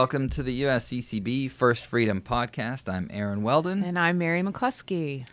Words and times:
welcome 0.00 0.30
to 0.30 0.42
the 0.42 0.62
USCCB 0.62 1.50
First 1.50 1.84
Freedom 1.84 2.22
Podcast. 2.22 2.90
I'm 2.90 3.06
Aaron 3.12 3.42
Weldon. 3.42 3.84
And 3.84 3.98
I'm 3.98 4.16
Mary 4.16 4.40
McCluskey. 4.40 5.28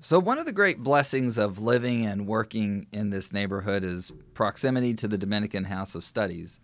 So, 0.00 0.20
one 0.20 0.38
of 0.38 0.46
the 0.46 0.52
great 0.52 0.84
blessings 0.84 1.36
of 1.36 1.58
living 1.58 2.06
and 2.06 2.24
working 2.24 2.86
in 2.92 3.10
this 3.10 3.32
neighborhood 3.32 3.82
is 3.82 4.12
proximity 4.34 4.94
to 4.94 5.08
the 5.08 5.18
Dominican 5.18 5.64
House 5.64 5.96
of 5.96 6.04
Studies. 6.04 6.60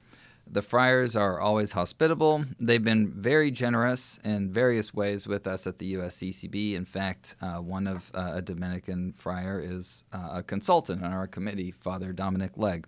The 0.47 0.63
friars 0.63 1.17
are 1.17 1.41
always 1.41 1.73
hospitable. 1.73 2.45
They've 2.61 2.85
been 2.85 3.11
very 3.11 3.51
generous 3.51 4.21
in 4.23 4.53
various 4.53 4.95
ways 4.95 5.27
with 5.27 5.49
us 5.49 5.67
at 5.67 5.81
the 5.81 5.95
USCCB. 5.95 6.75
In 6.75 6.85
fact, 6.85 7.35
uh, 7.43 7.57
one 7.57 7.89
of 7.89 8.13
uh, 8.15 8.35
a 8.35 8.43
Dominican 8.43 9.13
friar 9.13 9.61
is 9.61 10.05
uh, 10.13 10.29
a 10.35 10.43
consultant 10.45 11.03
on 11.03 11.13
our 11.13 11.27
committee, 11.27 11.73
Father 11.73 12.13
Dominic 12.13 12.53
Legge. 12.57 12.85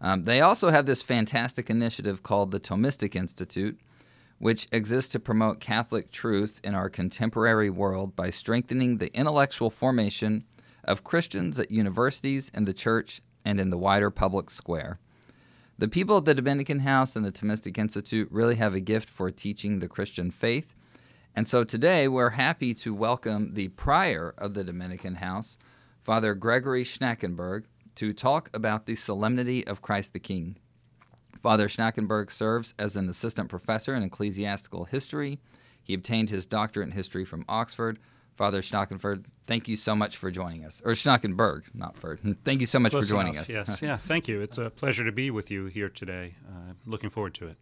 Um, 0.00 0.24
they 0.24 0.40
also 0.40 0.70
have 0.70 0.86
this 0.86 1.02
fantastic 1.02 1.68
initiative 1.68 2.22
called 2.22 2.50
the 2.50 2.60
Thomistic 2.60 3.16
Institute, 3.16 3.78
which 4.38 4.68
exists 4.70 5.10
to 5.12 5.20
promote 5.20 5.60
Catholic 5.60 6.12
truth 6.12 6.60
in 6.62 6.74
our 6.74 6.88
contemporary 6.88 7.70
world 7.70 8.14
by 8.14 8.30
strengthening 8.30 8.98
the 8.98 9.12
intellectual 9.14 9.70
formation 9.70 10.44
of 10.84 11.04
Christians 11.04 11.58
at 11.58 11.70
universities, 11.70 12.50
in 12.54 12.64
the 12.64 12.72
church, 12.72 13.20
and 13.44 13.60
in 13.60 13.70
the 13.70 13.78
wider 13.78 14.10
public 14.10 14.50
square. 14.50 14.98
The 15.76 15.88
people 15.88 16.18
at 16.18 16.24
the 16.24 16.34
Dominican 16.34 16.80
House 16.80 17.14
and 17.14 17.24
the 17.24 17.32
Thomistic 17.32 17.78
Institute 17.78 18.28
really 18.30 18.56
have 18.56 18.74
a 18.74 18.80
gift 18.80 19.08
for 19.08 19.30
teaching 19.30 19.78
the 19.78 19.88
Christian 19.88 20.30
faith. 20.30 20.74
And 21.36 21.46
so 21.46 21.62
today 21.62 22.08
we're 22.08 22.30
happy 22.30 22.74
to 22.74 22.94
welcome 22.94 23.54
the 23.54 23.68
prior 23.68 24.34
of 24.38 24.54
the 24.54 24.64
Dominican 24.64 25.16
House, 25.16 25.56
Father 26.00 26.34
Gregory 26.34 26.84
Schnakenberg, 26.84 27.64
to 27.98 28.12
talk 28.12 28.48
about 28.54 28.86
the 28.86 28.94
solemnity 28.94 29.66
of 29.66 29.82
Christ 29.82 30.12
the 30.12 30.20
King. 30.20 30.56
Father 31.42 31.66
Schnakenberg 31.66 32.30
serves 32.30 32.72
as 32.78 32.94
an 32.94 33.08
assistant 33.08 33.48
professor 33.48 33.92
in 33.92 34.04
ecclesiastical 34.04 34.84
history. 34.84 35.40
He 35.82 35.94
obtained 35.94 36.30
his 36.30 36.46
doctorate 36.46 36.86
in 36.86 36.92
history 36.92 37.24
from 37.24 37.44
Oxford. 37.48 37.98
Father 38.36 38.62
Schnakenberg, 38.62 39.24
thank 39.48 39.66
you 39.66 39.74
so 39.74 39.96
much 39.96 40.16
for 40.16 40.30
joining 40.30 40.64
us. 40.64 40.80
Or 40.84 40.92
Schnakenberg, 40.92 41.74
not 41.74 41.96
Ferd. 41.96 42.20
Thank 42.44 42.60
you 42.60 42.66
so 42.66 42.78
much 42.78 42.92
Close 42.92 43.08
for 43.08 43.16
joining 43.16 43.34
enough, 43.34 43.50
us. 43.50 43.68
Yes, 43.68 43.82
yeah, 43.82 43.96
thank 43.96 44.28
you. 44.28 44.42
It's 44.42 44.58
a 44.58 44.70
pleasure 44.70 45.04
to 45.04 45.10
be 45.10 45.32
with 45.32 45.50
you 45.50 45.66
here 45.66 45.88
today. 45.88 46.36
Uh, 46.48 46.74
looking 46.86 47.10
forward 47.10 47.34
to 47.34 47.48
it. 47.48 47.56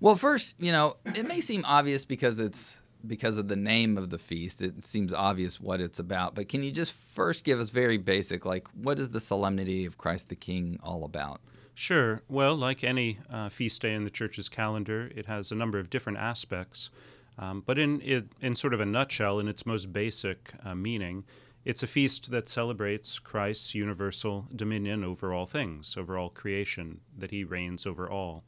Well, 0.00 0.16
first, 0.16 0.54
you 0.58 0.70
know, 0.70 0.98
it 1.06 1.26
may 1.26 1.40
seem 1.40 1.64
obvious 1.66 2.04
because 2.04 2.40
it's 2.40 2.82
because 3.06 3.38
of 3.38 3.48
the 3.48 3.56
name 3.56 3.96
of 3.96 4.10
the 4.10 4.18
feast, 4.18 4.62
it 4.62 4.82
seems 4.84 5.12
obvious 5.12 5.60
what 5.60 5.80
it's 5.80 5.98
about. 5.98 6.34
But 6.34 6.48
can 6.48 6.62
you 6.62 6.72
just 6.72 6.92
first 6.92 7.44
give 7.44 7.58
us 7.58 7.70
very 7.70 7.98
basic, 7.98 8.44
like 8.44 8.68
what 8.74 8.98
is 8.98 9.10
the 9.10 9.20
solemnity 9.20 9.84
of 9.84 9.98
Christ 9.98 10.28
the 10.28 10.36
King 10.36 10.78
all 10.82 11.04
about? 11.04 11.40
Sure. 11.74 12.22
Well, 12.28 12.56
like 12.56 12.84
any 12.84 13.18
uh, 13.32 13.48
feast 13.48 13.82
day 13.82 13.94
in 13.94 14.04
the 14.04 14.10
church's 14.10 14.48
calendar, 14.48 15.10
it 15.14 15.26
has 15.26 15.50
a 15.50 15.54
number 15.54 15.78
of 15.78 15.88
different 15.88 16.18
aspects. 16.18 16.90
Um, 17.38 17.62
but 17.64 17.78
in, 17.78 18.00
in, 18.00 18.28
in 18.40 18.56
sort 18.56 18.74
of 18.74 18.80
a 18.80 18.86
nutshell, 18.86 19.38
in 19.38 19.48
its 19.48 19.64
most 19.64 19.92
basic 19.92 20.52
uh, 20.62 20.74
meaning, 20.74 21.24
it's 21.64 21.82
a 21.82 21.86
feast 21.86 22.30
that 22.30 22.48
celebrates 22.48 23.18
Christ's 23.18 23.74
universal 23.74 24.46
dominion 24.54 25.04
over 25.04 25.32
all 25.32 25.46
things, 25.46 25.94
over 25.96 26.18
all 26.18 26.28
creation, 26.28 27.00
that 27.16 27.30
he 27.30 27.44
reigns 27.44 27.86
over 27.86 28.08
all. 28.08 28.44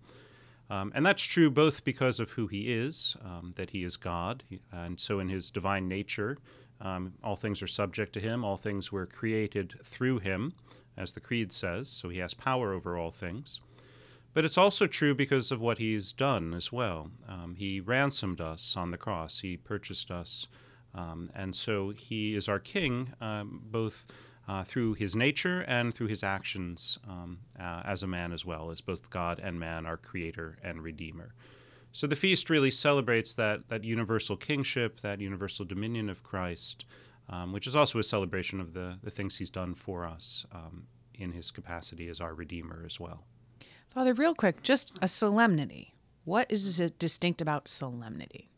Um, 0.72 0.90
and 0.94 1.04
that's 1.04 1.22
true 1.22 1.50
both 1.50 1.84
because 1.84 2.18
of 2.18 2.30
who 2.30 2.46
he 2.46 2.72
is, 2.72 3.14
um, 3.22 3.52
that 3.56 3.70
he 3.70 3.84
is 3.84 3.98
God, 3.98 4.42
and 4.72 4.98
so 4.98 5.20
in 5.20 5.28
his 5.28 5.50
divine 5.50 5.86
nature, 5.86 6.38
um, 6.80 7.12
all 7.22 7.36
things 7.36 7.60
are 7.60 7.66
subject 7.66 8.14
to 8.14 8.20
him, 8.20 8.42
all 8.42 8.56
things 8.56 8.90
were 8.90 9.04
created 9.04 9.74
through 9.84 10.20
him, 10.20 10.54
as 10.96 11.12
the 11.12 11.20
Creed 11.20 11.52
says, 11.52 11.90
so 11.90 12.08
he 12.08 12.20
has 12.20 12.32
power 12.32 12.72
over 12.72 12.96
all 12.96 13.10
things. 13.10 13.60
But 14.32 14.46
it's 14.46 14.56
also 14.56 14.86
true 14.86 15.14
because 15.14 15.52
of 15.52 15.60
what 15.60 15.76
he's 15.76 16.10
done 16.10 16.54
as 16.54 16.72
well. 16.72 17.10
Um, 17.28 17.56
he 17.58 17.78
ransomed 17.78 18.40
us 18.40 18.74
on 18.74 18.92
the 18.92 18.96
cross, 18.96 19.40
he 19.40 19.58
purchased 19.58 20.10
us, 20.10 20.46
um, 20.94 21.30
and 21.34 21.54
so 21.54 21.90
he 21.90 22.34
is 22.34 22.48
our 22.48 22.58
king, 22.58 23.12
um, 23.20 23.60
both 23.70 24.06
uh, 24.48 24.64
through 24.64 24.94
his 24.94 25.14
nature 25.14 25.60
and 25.62 25.94
through 25.94 26.08
his 26.08 26.22
actions 26.22 26.98
um, 27.08 27.38
uh, 27.58 27.82
as 27.84 28.02
a 28.02 28.06
man 28.06 28.32
as 28.32 28.44
well, 28.44 28.70
as 28.70 28.80
both 28.80 29.10
God 29.10 29.40
and 29.42 29.58
man, 29.58 29.86
our 29.86 29.96
creator 29.96 30.58
and 30.62 30.82
redeemer. 30.82 31.34
So 31.92 32.06
the 32.06 32.16
feast 32.16 32.50
really 32.50 32.70
celebrates 32.70 33.34
that, 33.34 33.68
that 33.68 33.84
universal 33.84 34.36
kingship, 34.36 35.00
that 35.02 35.20
universal 35.20 35.64
dominion 35.64 36.08
of 36.08 36.22
Christ, 36.22 36.84
um, 37.28 37.52
which 37.52 37.66
is 37.66 37.76
also 37.76 37.98
a 37.98 38.02
celebration 38.04 38.60
of 38.60 38.72
the, 38.72 38.98
the 39.02 39.10
things 39.10 39.36
he's 39.36 39.50
done 39.50 39.74
for 39.74 40.04
us 40.04 40.46
um, 40.52 40.86
in 41.14 41.32
his 41.32 41.50
capacity 41.50 42.08
as 42.08 42.20
our 42.20 42.34
redeemer 42.34 42.82
as 42.86 42.98
well. 42.98 43.24
Father, 43.90 44.14
real 44.14 44.34
quick, 44.34 44.62
just 44.62 44.92
a 45.02 45.08
solemnity. 45.08 45.94
What 46.24 46.50
is 46.50 46.80
it 46.80 46.98
distinct 46.98 47.42
about 47.42 47.68
solemnity? 47.68 48.48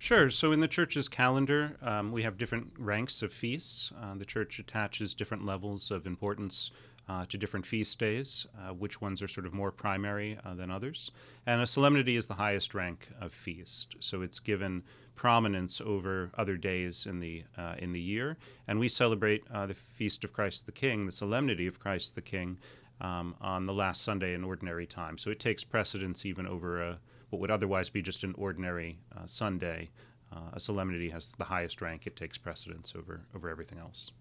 Sure. 0.00 0.30
So 0.30 0.52
in 0.52 0.60
the 0.60 0.68
church's 0.68 1.08
calendar, 1.08 1.76
um, 1.82 2.12
we 2.12 2.22
have 2.22 2.38
different 2.38 2.72
ranks 2.78 3.20
of 3.20 3.32
feasts. 3.32 3.90
Uh, 4.00 4.14
the 4.14 4.24
church 4.24 4.60
attaches 4.60 5.12
different 5.12 5.44
levels 5.44 5.90
of 5.90 6.06
importance 6.06 6.70
uh, 7.08 7.24
to 7.26 7.36
different 7.36 7.66
feast 7.66 7.98
days, 7.98 8.46
uh, 8.56 8.72
which 8.72 9.00
ones 9.00 9.22
are 9.22 9.28
sort 9.28 9.46
of 9.46 9.52
more 9.52 9.72
primary 9.72 10.38
uh, 10.44 10.54
than 10.54 10.70
others. 10.70 11.10
And 11.46 11.60
a 11.60 11.66
solemnity 11.66 12.16
is 12.16 12.28
the 12.28 12.34
highest 12.34 12.74
rank 12.74 13.08
of 13.20 13.32
feast. 13.32 13.96
So 13.98 14.22
it's 14.22 14.38
given 14.38 14.84
prominence 15.16 15.80
over 15.80 16.30
other 16.38 16.56
days 16.56 17.04
in 17.04 17.18
the, 17.18 17.42
uh, 17.56 17.74
in 17.78 17.92
the 17.92 18.00
year. 18.00 18.36
And 18.68 18.78
we 18.78 18.88
celebrate 18.88 19.42
uh, 19.52 19.66
the 19.66 19.74
Feast 19.74 20.22
of 20.22 20.32
Christ 20.32 20.66
the 20.66 20.72
King, 20.72 21.06
the 21.06 21.12
solemnity 21.12 21.66
of 21.66 21.80
Christ 21.80 22.14
the 22.14 22.20
King, 22.20 22.58
um, 23.00 23.34
on 23.40 23.66
the 23.66 23.72
last 23.72 24.02
Sunday 24.02 24.32
in 24.32 24.44
ordinary 24.44 24.86
time. 24.86 25.18
So 25.18 25.30
it 25.30 25.40
takes 25.40 25.64
precedence 25.64 26.24
even 26.24 26.46
over 26.46 26.80
a 26.80 26.98
what 27.30 27.40
would 27.40 27.50
otherwise 27.50 27.90
be 27.90 28.02
just 28.02 28.24
an 28.24 28.34
ordinary 28.36 29.00
uh, 29.16 29.26
Sunday, 29.26 29.90
uh, 30.32 30.50
a 30.52 30.60
solemnity 30.60 31.10
has 31.10 31.32
the 31.32 31.44
highest 31.44 31.80
rank. 31.80 32.06
It 32.06 32.16
takes 32.16 32.38
precedence 32.38 32.94
over 32.96 33.22
over 33.34 33.48
everything 33.48 33.78
else. 33.78 34.12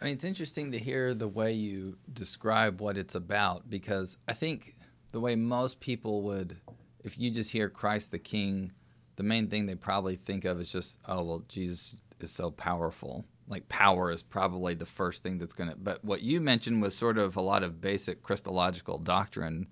I 0.00 0.06
mean, 0.06 0.14
it's 0.14 0.24
interesting 0.24 0.72
to 0.72 0.78
hear 0.78 1.12
the 1.14 1.28
way 1.28 1.52
you 1.52 1.98
describe 2.10 2.80
what 2.80 2.96
it's 2.96 3.14
about 3.14 3.68
because 3.68 4.16
I 4.26 4.32
think 4.32 4.76
the 5.12 5.20
way 5.20 5.36
most 5.36 5.80
people 5.80 6.22
would, 6.22 6.56
if 7.04 7.18
you 7.18 7.30
just 7.30 7.50
hear 7.50 7.68
Christ 7.68 8.10
the 8.10 8.18
King, 8.18 8.72
the 9.16 9.22
main 9.22 9.48
thing 9.48 9.66
they 9.66 9.74
probably 9.74 10.16
think 10.16 10.46
of 10.46 10.58
is 10.58 10.72
just, 10.72 10.98
oh, 11.06 11.22
well, 11.22 11.44
Jesus 11.48 12.02
is 12.18 12.30
so 12.30 12.50
powerful. 12.50 13.26
Like 13.46 13.68
power 13.68 14.10
is 14.10 14.22
probably 14.22 14.72
the 14.72 14.86
first 14.86 15.22
thing 15.22 15.36
that's 15.36 15.52
going 15.52 15.68
to. 15.68 15.76
But 15.76 16.02
what 16.02 16.22
you 16.22 16.40
mentioned 16.40 16.80
was 16.80 16.96
sort 16.96 17.18
of 17.18 17.36
a 17.36 17.42
lot 17.42 17.62
of 17.62 17.82
basic 17.82 18.22
Christological 18.22 18.98
doctrine 18.98 19.66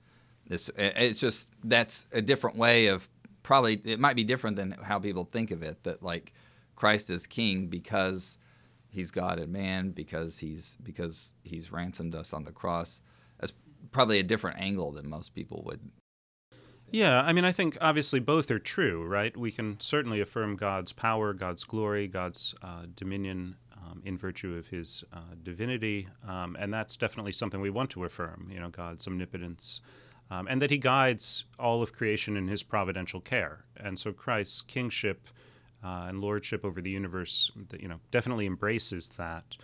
it's, 0.51 0.71
it's 0.77 1.21
just 1.21 1.51
that's 1.65 2.07
a 2.13 2.23
different 2.23 2.57
way 2.57 2.87
of 2.87 3.09
probably 3.43 3.81
it 3.85 4.01
might 4.01 4.17
be 4.17 4.25
different 4.25 4.57
than 4.57 4.73
how 4.83 4.99
people 4.99 5.25
think 5.25 5.51
of 5.51 5.63
it. 5.63 5.83
That 5.85 6.03
like 6.03 6.33
Christ 6.77 7.11
is 7.11 7.27
King 7.27 7.67
because 7.67 8.39
he's 8.91 9.11
God 9.11 9.39
and 9.39 9.53
man 9.53 9.91
because 9.91 10.39
he's 10.39 10.77
because 10.83 11.35
he's 11.43 11.73
ransomed 11.73 12.15
us 12.15 12.33
on 12.33 12.45
the 12.45 12.53
cross. 12.53 13.03
That's 13.39 13.53
probably 13.93 14.19
a 14.19 14.23
different 14.23 14.59
angle 14.59 14.93
than 14.93 15.09
most 15.09 15.35
people 15.35 15.63
would. 15.67 15.81
Yeah, 16.91 17.21
I 17.21 17.35
mean, 17.35 17.45
I 17.45 17.53
think 17.53 17.77
obviously 17.83 18.19
both 18.19 18.51
are 18.51 18.59
true, 18.59 19.05
right? 19.05 19.37
We 19.37 19.51
can 19.51 19.79
certainly 19.79 20.21
affirm 20.21 20.57
God's 20.57 20.93
power, 20.93 21.35
God's 21.35 21.65
glory, 21.65 22.09
God's 22.09 22.55
uh, 22.63 22.85
dominion 22.95 23.57
um, 23.77 24.01
in 24.07 24.17
virtue 24.17 24.55
of 24.57 24.69
His 24.69 25.05
uh, 25.13 25.35
divinity, 25.43 26.09
um, 26.27 26.57
and 26.59 26.73
that's 26.73 26.97
definitely 26.97 27.33
something 27.33 27.61
we 27.61 27.69
want 27.69 27.91
to 27.91 28.05
affirm. 28.05 28.49
You 28.51 28.61
know, 28.61 28.71
God's 28.71 29.07
omnipotence 29.07 29.81
um, 30.31 30.47
and 30.49 30.61
that 30.63 30.71
he 30.71 30.79
guides 30.79 31.45
all 31.59 31.83
of 31.83 31.93
creation 31.93 32.37
in 32.37 32.49
his 32.49 32.63
providential 32.63 33.21
care. 33.21 33.65
And 33.77 33.99
so 33.99 34.13
Christ's 34.13 34.61
kingship 34.63 35.29
uh, 35.85 36.07
and 36.09 36.21
lordship 36.21 36.65
over 36.65 36.81
the 36.81 36.91
universe, 36.91 37.51
you 37.79 37.89
know, 37.89 38.01
definitely 38.11 38.47
embraces 38.47 39.09
that. 39.11 39.57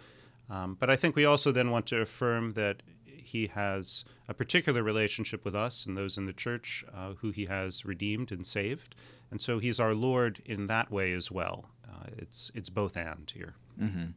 Um, 0.49 0.77
but 0.79 0.91
I 0.91 0.97
think 0.97 1.17
we 1.17 1.25
also 1.25 1.53
then 1.53 1.71
want 1.71 1.87
to 1.87 2.01
affirm 2.01 2.53
that 2.53 2.83
he 3.07 3.49
has 3.49 4.05
a 4.29 4.35
particular 4.35 4.83
relationship 4.83 5.45
with 5.45 5.55
us 5.55 5.87
and 5.87 5.97
those 5.97 6.17
in 6.19 6.27
the 6.27 6.33
church 6.33 6.85
uh, 6.95 7.15
who 7.15 7.31
he 7.31 7.47
has 7.47 7.85
redeemed 7.85 8.31
and 8.31 8.47
saved, 8.47 8.95
and 9.31 9.41
so 9.41 9.59
he's 9.59 9.81
our 9.81 9.95
Lord 9.95 10.43
in 10.45 10.67
that 10.67 10.91
way 10.91 11.13
as 11.13 11.31
well. 11.31 11.71
Uh, 11.89 12.11
it's 12.19 12.51
it's 12.55 12.69
both 12.69 12.97
and 12.97 13.33
here. 13.35 13.55
Mm-hmm. 13.81 14.11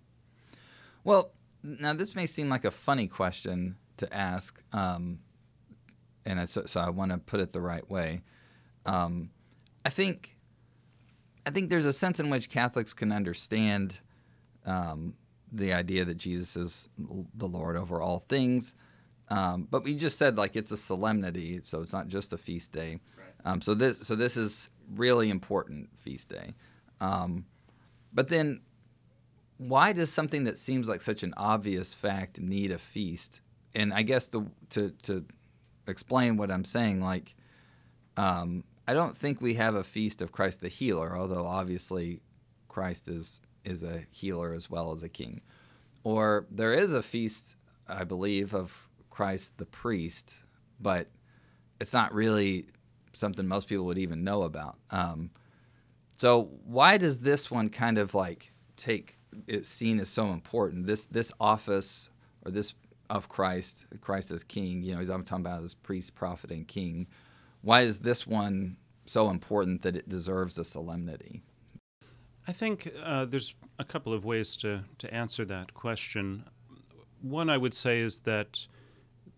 Well, 1.03 1.31
now 1.63 1.93
this 1.93 2.15
may 2.15 2.25
seem 2.25 2.49
like 2.49 2.65
a 2.65 2.71
funny 2.71 3.07
question 3.07 3.77
to 3.97 4.13
ask, 4.13 4.61
um, 4.73 5.19
and 6.27 6.41
I, 6.41 6.45
so, 6.45 6.65
so 6.65 6.81
I 6.81 6.89
want 6.89 7.11
to 7.11 7.17
put 7.17 7.39
it 7.39 7.53
the 7.53 7.61
right 7.61 7.89
way. 7.89 8.21
Um, 8.85 9.31
I 9.85 9.89
think 9.89 10.37
I 11.45 11.49
think 11.49 11.69
there's 11.69 11.85
a 11.85 11.93
sense 11.93 12.19
in 12.19 12.29
which 12.29 12.49
Catholics 12.49 12.93
can 12.93 13.13
understand 13.13 13.99
um, 14.65 15.13
the 15.51 15.71
idea 15.71 16.03
that 16.03 16.17
Jesus 16.17 16.57
is 16.57 16.89
the 17.33 17.47
Lord 17.47 17.77
over 17.77 18.01
all 18.01 18.25
things. 18.27 18.75
Um, 19.29 19.67
but 19.71 19.85
we 19.85 19.95
just 19.95 20.19
said 20.19 20.37
like 20.37 20.57
it's 20.57 20.71
a 20.71 20.77
solemnity, 20.77 21.61
so 21.63 21.81
it's 21.81 21.93
not 21.93 22.09
just 22.09 22.33
a 22.33 22.37
feast 22.37 22.73
day. 22.73 22.99
Right. 23.17 23.51
Um, 23.51 23.61
so 23.61 23.73
this 23.73 23.99
so 23.99 24.15
this 24.15 24.35
is 24.35 24.69
really 24.93 25.29
important 25.29 25.89
feast 25.97 26.29
day. 26.29 26.53
Um, 26.99 27.45
but 28.13 28.27
then, 28.27 28.61
why 29.57 29.93
does 29.93 30.11
something 30.11 30.43
that 30.45 30.57
seems 30.57 30.89
like 30.89 31.01
such 31.01 31.23
an 31.23 31.33
obvious 31.37 31.93
fact 31.93 32.41
need 32.41 32.71
a 32.71 32.77
feast? 32.77 33.39
And 33.73 33.93
I 33.93 34.01
guess 34.01 34.27
the 34.27 34.45
to 34.71 34.91
to 35.03 35.25
explain 35.87 36.37
what 36.37 36.51
I'm 36.51 36.65
saying. 36.65 37.01
Like, 37.01 37.35
Um, 38.17 38.63
I 38.87 38.93
don't 38.93 39.15
think 39.15 39.41
we 39.41 39.55
have 39.55 39.75
a 39.75 39.83
feast 39.83 40.21
of 40.21 40.31
Christ 40.31 40.61
the 40.61 40.69
healer, 40.69 41.15
although 41.17 41.45
obviously 41.45 42.19
Christ 42.67 43.07
is 43.09 43.41
is 43.63 43.83
a 43.83 44.05
healer 44.11 44.53
as 44.53 44.69
well 44.69 44.91
as 44.91 45.03
a 45.03 45.09
king. 45.09 45.41
Or 46.03 46.47
there 46.49 46.73
is 46.73 46.93
a 46.93 47.03
feast, 47.03 47.55
I 47.87 48.05
believe, 48.05 48.53
of 48.53 48.87
Christ 49.09 49.57
the 49.57 49.65
priest, 49.65 50.43
but 50.79 51.07
it's 51.81 51.93
not 51.93 52.13
really 52.13 52.67
something 53.13 53.45
most 53.47 53.67
people 53.67 53.85
would 53.85 53.97
even 53.97 54.23
know 54.23 54.43
about. 54.43 54.77
Um, 54.89 55.31
so 56.15 56.49
why 56.65 56.97
does 56.97 57.19
this 57.19 57.51
one 57.51 57.69
kind 57.69 57.97
of 57.97 58.15
like 58.15 58.51
take 58.77 59.17
it 59.47 59.65
seen 59.65 59.99
as 59.99 60.09
so 60.09 60.31
important? 60.31 60.87
This 60.87 61.05
this 61.05 61.31
office 61.39 62.09
or 62.45 62.51
this 62.51 62.73
of 63.09 63.29
Christ, 63.29 63.85
Christ 64.01 64.31
as 64.31 64.43
King. 64.43 64.81
You 64.81 64.93
know, 64.93 64.99
he's 64.99 65.09
I'm 65.09 65.23
talking 65.23 65.45
about 65.45 65.63
as 65.63 65.75
priest, 65.75 66.15
prophet, 66.15 66.51
and 66.51 66.67
king. 66.67 67.07
Why 67.61 67.81
is 67.81 67.99
this 67.99 68.27
one 68.27 68.77
so 69.05 69.29
important 69.29 69.81
that 69.81 69.95
it 69.95 70.09
deserves 70.09 70.57
a 70.57 70.65
solemnity? 70.65 71.41
I 72.47 72.53
think 72.53 72.91
uh, 73.03 73.25
there's 73.25 73.55
a 73.77 73.83
couple 73.83 74.13
of 74.13 74.23
ways 74.23 74.55
to, 74.57 74.85
to 74.99 75.13
answer 75.13 75.43
that 75.45 75.73
question. 75.73 76.45
One 77.21 77.49
I 77.49 77.57
would 77.57 77.73
say 77.73 77.99
is 77.99 78.19
that 78.19 78.67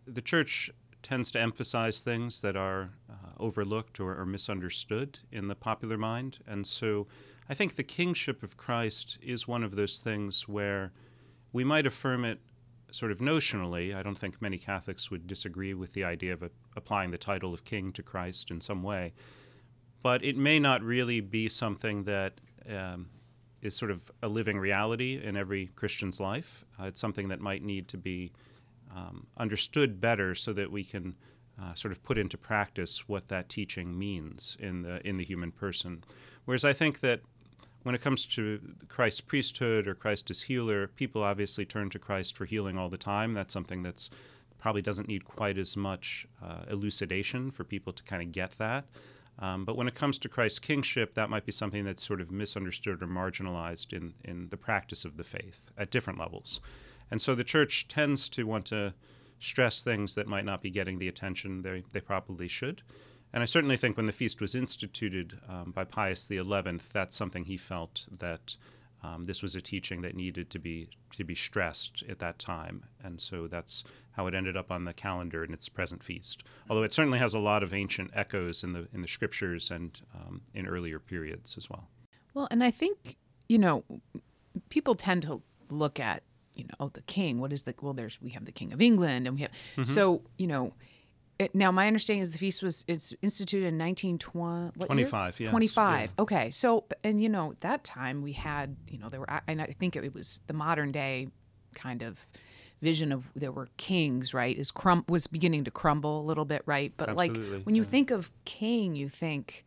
the 0.06 0.22
church 0.22 0.70
tends 1.02 1.32
to 1.32 1.40
emphasize 1.40 2.02
things 2.02 2.42
that 2.42 2.56
are 2.56 2.92
uh, 3.10 3.14
overlooked 3.40 4.00
or, 4.00 4.20
or, 4.20 4.26
misunderstood 4.26 5.20
in 5.32 5.48
the 5.48 5.56
popular 5.56 5.98
mind. 5.98 6.40
And 6.46 6.68
so 6.68 7.08
I 7.48 7.54
think 7.54 7.76
the 7.76 7.84
kingship 7.84 8.44
of 8.44 8.58
Christ 8.58 9.18
is 9.22 9.48
one 9.48 9.64
of 9.64 9.76
those 9.76 9.98
things 10.00 10.48
where 10.48 10.92
we 11.54 11.64
might 11.64 11.88
affirm 11.88 12.26
it 12.26 12.40
sort 12.92 13.12
of 13.12 13.20
notionally. 13.20 13.96
I 13.96 14.04
don't 14.04 14.18
think 14.18 14.42
many 14.42 14.58
Catholics 14.58 15.10
would 15.12 15.28
disagree 15.28 15.74
with 15.74 15.94
the 15.94 16.04
idea 16.04 16.34
of 16.34 16.44
a, 16.44 16.52
applying 16.76 17.12
the 17.12 17.18
title 17.18 17.54
of 17.54 17.64
king 17.64 17.92
to 17.94 18.04
Christ 18.04 18.52
in 18.52 18.62
some 18.62 18.84
way. 18.84 19.14
But 20.02 20.24
it 20.24 20.38
may 20.38 20.60
not 20.60 20.82
really 20.82 21.20
be 21.20 21.50
something 21.50 22.04
that 22.04 22.40
um, 22.70 23.10
is 23.62 23.76
sort 23.76 23.92
of 23.92 24.12
a 24.24 24.28
living 24.28 24.58
reality 24.58 25.22
in 25.22 25.36
every 25.36 25.68
Christian's 25.76 26.20
life. 26.20 26.66
Uh, 26.80 26.86
it's 26.86 27.02
something 27.02 27.28
that 27.30 27.42
might 27.42 27.64
need 27.64 27.88
to 27.90 27.98
be 27.98 28.32
um, 28.96 29.28
understood 29.38 30.00
better 30.00 30.34
so 30.36 30.54
that 30.54 30.72
we 30.72 30.84
can 30.84 31.16
uh, 31.62 31.74
sort 31.74 31.92
of 31.92 32.02
put 32.04 32.18
into 32.18 32.38
practice 32.38 33.08
what 33.08 33.28
that 33.28 33.50
teaching 33.50 33.98
means 33.98 34.56
in 34.60 34.82
the 34.82 35.06
in 35.06 35.18
the 35.18 35.24
human 35.24 35.52
person. 35.52 36.04
Whereas 36.46 36.64
I 36.64 36.74
think 36.74 37.02
that 37.02 37.22
when 37.84 37.96
it 37.96 38.02
comes 38.02 38.26
to 38.26 38.60
Christ's 38.88 39.22
priesthood 39.22 39.88
or 39.88 39.96
Christ 39.96 40.30
as 40.30 40.42
healer, 40.42 40.88
people 40.88 41.24
obviously 41.24 41.66
turn 41.66 41.90
to 41.92 42.00
Christ 42.00 42.38
for 42.38 42.46
healing 42.46 42.78
all 42.78 42.90
the 42.90 42.98
time. 42.98 43.34
That's 43.34 43.54
something 43.54 43.84
that's 43.84 44.10
probably 44.60 44.82
doesn't 44.82 45.08
need 45.08 45.24
quite 45.24 45.58
as 45.58 45.78
much 45.78 46.28
uh, 46.44 46.64
elucidation 46.70 47.50
for 47.52 47.64
people 47.64 47.94
to 47.94 48.04
kind 48.04 48.22
of 48.22 48.32
get 48.32 48.52
that. 48.58 48.86
Um, 49.40 49.64
but 49.64 49.78
when 49.78 49.88
it 49.88 49.96
comes 49.96 50.20
to 50.20 50.30
Christ's 50.30 50.60
kingship, 50.60 51.14
that 51.14 51.30
might 51.30 51.46
be 51.46 51.54
something 51.54 51.86
that's 51.86 52.06
sort 52.06 52.20
of 52.20 52.30
misunderstood 52.30 53.02
or 53.02 53.08
marginalized 53.08 53.94
in, 53.94 54.14
in 54.26 54.50
the 54.50 54.58
practice 54.58 55.06
of 55.06 55.16
the 55.16 55.24
faith 55.24 55.72
at 55.78 55.92
different 55.92 56.20
levels. 56.20 56.60
And 57.10 57.22
so 57.22 57.36
the 57.36 57.46
church 57.46 57.88
tends 57.88 58.28
to 58.30 58.44
want 58.44 58.66
to 58.66 58.94
stress 59.40 59.82
things 59.82 60.16
that 60.16 60.28
might 60.28 60.44
not 60.44 60.62
be 60.62 60.70
getting 60.70 61.00
the 61.00 61.08
attention 61.08 61.62
they, 61.62 61.84
they 61.94 62.02
probably 62.02 62.50
should. 62.50 62.82
And 63.32 63.44
I 63.44 63.46
certainly 63.46 63.78
think 63.78 63.96
when 63.96 64.08
the 64.08 64.12
feast 64.12 64.42
was 64.42 64.56
instituted 64.56 65.40
um, 65.48 65.72
by 65.72 65.84
Pius 65.84 66.28
XI, 66.28 66.42
that's 66.92 67.16
something 67.16 67.46
he 67.46 67.58
felt 67.58 68.08
that 68.12 68.58
um, 69.04 69.26
this 69.26 69.42
was 69.42 69.56
a 69.56 69.62
teaching 69.62 70.02
that 70.02 70.16
needed 70.16 70.50
to 70.50 70.60
be 70.60 70.90
to 71.16 71.24
be 71.24 71.36
stressed 71.36 72.04
at 72.10 72.20
that 72.20 72.38
time, 72.38 72.84
and 73.04 73.20
so 73.20 73.48
that's 73.48 73.84
how 74.12 74.28
it 74.28 74.34
ended 74.34 74.58
up 74.58 74.72
on 74.72 74.84
the 74.84 74.94
calendar 74.94 75.44
in 75.44 75.54
its 75.54 75.70
present 75.70 76.04
feast. 76.04 76.44
Although 76.70 76.84
it 76.84 76.94
certainly 76.94 77.20
has 77.20 77.34
a 77.34 77.40
lot 77.40 77.64
of 77.64 77.74
ancient 77.74 78.12
echoes 78.14 78.64
in 78.64 78.74
the 78.74 78.88
in 78.94 79.02
the 79.02 79.08
scriptures 79.08 79.72
and 79.72 80.02
um, 80.14 80.42
in 80.54 80.68
earlier 80.68 81.00
periods 81.00 81.56
as 81.58 81.70
well. 81.70 81.88
Well, 82.34 82.48
and 82.52 82.64
I 82.64 82.72
think 82.72 83.16
you 83.48 83.58
know 83.58 83.86
people 84.68 84.96
tend 84.96 85.24
to 85.24 85.42
look 85.70 86.00
at 86.00 86.24
you 86.56 86.66
know 86.66 86.76
oh, 86.80 86.90
the 86.90 87.02
king. 87.04 87.40
What 87.40 87.54
is 87.54 87.64
the 87.64 87.74
well? 87.82 87.94
There's 87.94 88.22
we 88.22 88.32
have 88.32 88.44
the 88.44 88.52
king 88.52 88.74
of 88.74 88.82
England, 88.82 89.28
and 89.28 89.36
we 89.38 89.44
have 89.44 89.52
mm-hmm. 89.52 89.84
so 89.84 90.24
you 90.38 90.48
know 90.48 90.74
it, 91.40 91.56
now, 91.56 91.72
my 91.72 91.88
understanding 91.88 92.22
is 92.22 92.34
the 92.34 92.38
feast 92.38 92.62
was 92.62 92.84
it's 92.90 93.14
instituted 93.22 93.68
in 93.68 93.78
1925. 93.78 95.40
Yes, 95.40 95.50
25. 95.50 96.02
Yeah. 96.02 96.22
Okay. 96.22 96.52
So, 96.52 96.84
and 97.02 97.22
you 97.22 97.30
know, 97.30 97.56
that 97.62 97.86
time 97.86 98.22
we 98.22 98.34
had, 98.34 98.76
you 98.90 98.98
know, 98.98 99.08
there 99.08 99.22
were, 99.22 99.42
and 99.48 99.62
I 99.62 99.68
think 99.68 99.96
it 99.96 100.14
was 100.14 100.42
the 100.48 100.54
modern 100.54 100.92
day 100.92 101.30
kind 101.74 102.02
of 102.02 102.28
vision 102.82 103.14
of 103.14 103.30
there 103.36 103.54
were 103.54 103.68
kings, 103.78 104.34
right? 104.34 104.58
Is 104.58 104.70
crum 104.70 105.06
was 105.08 105.28
beginning 105.28 105.64
to 105.64 105.72
crumble 105.72 106.20
a 106.20 106.26
little 106.26 106.44
bit, 106.44 106.62
right? 106.66 106.92
But 106.98 107.10
Absolutely, 107.10 107.58
like 107.58 107.66
when 107.66 107.76
you 107.76 107.84
yeah. 107.84 107.90
think 107.90 108.12
of 108.12 108.32
king, 108.44 108.96
you 108.96 109.08
think, 109.08 109.66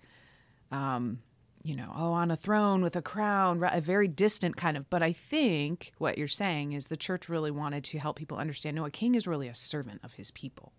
um, 0.72 1.20
you 1.62 1.74
know, 1.74 1.90
oh, 1.96 2.12
on 2.12 2.30
a 2.30 2.36
throne 2.36 2.82
with 2.82 2.96
a 2.96 3.02
crown, 3.02 3.62
a 3.64 3.80
very 3.80 4.08
distant 4.08 4.58
kind 4.58 4.76
of. 4.76 4.90
But 4.90 5.02
I 5.02 5.12
think 5.12 5.92
what 5.96 6.18
you're 6.18 6.28
saying 6.28 6.74
is 6.74 6.88
the 6.88 6.98
church 6.98 7.30
really 7.30 7.50
wanted 7.50 7.82
to 7.84 7.98
help 7.98 8.16
people 8.16 8.36
understand 8.36 8.76
no, 8.76 8.84
a 8.84 8.90
king 8.90 9.14
is 9.14 9.26
really 9.26 9.48
a 9.48 9.54
servant 9.54 10.00
of 10.04 10.14
his 10.14 10.30
people. 10.30 10.74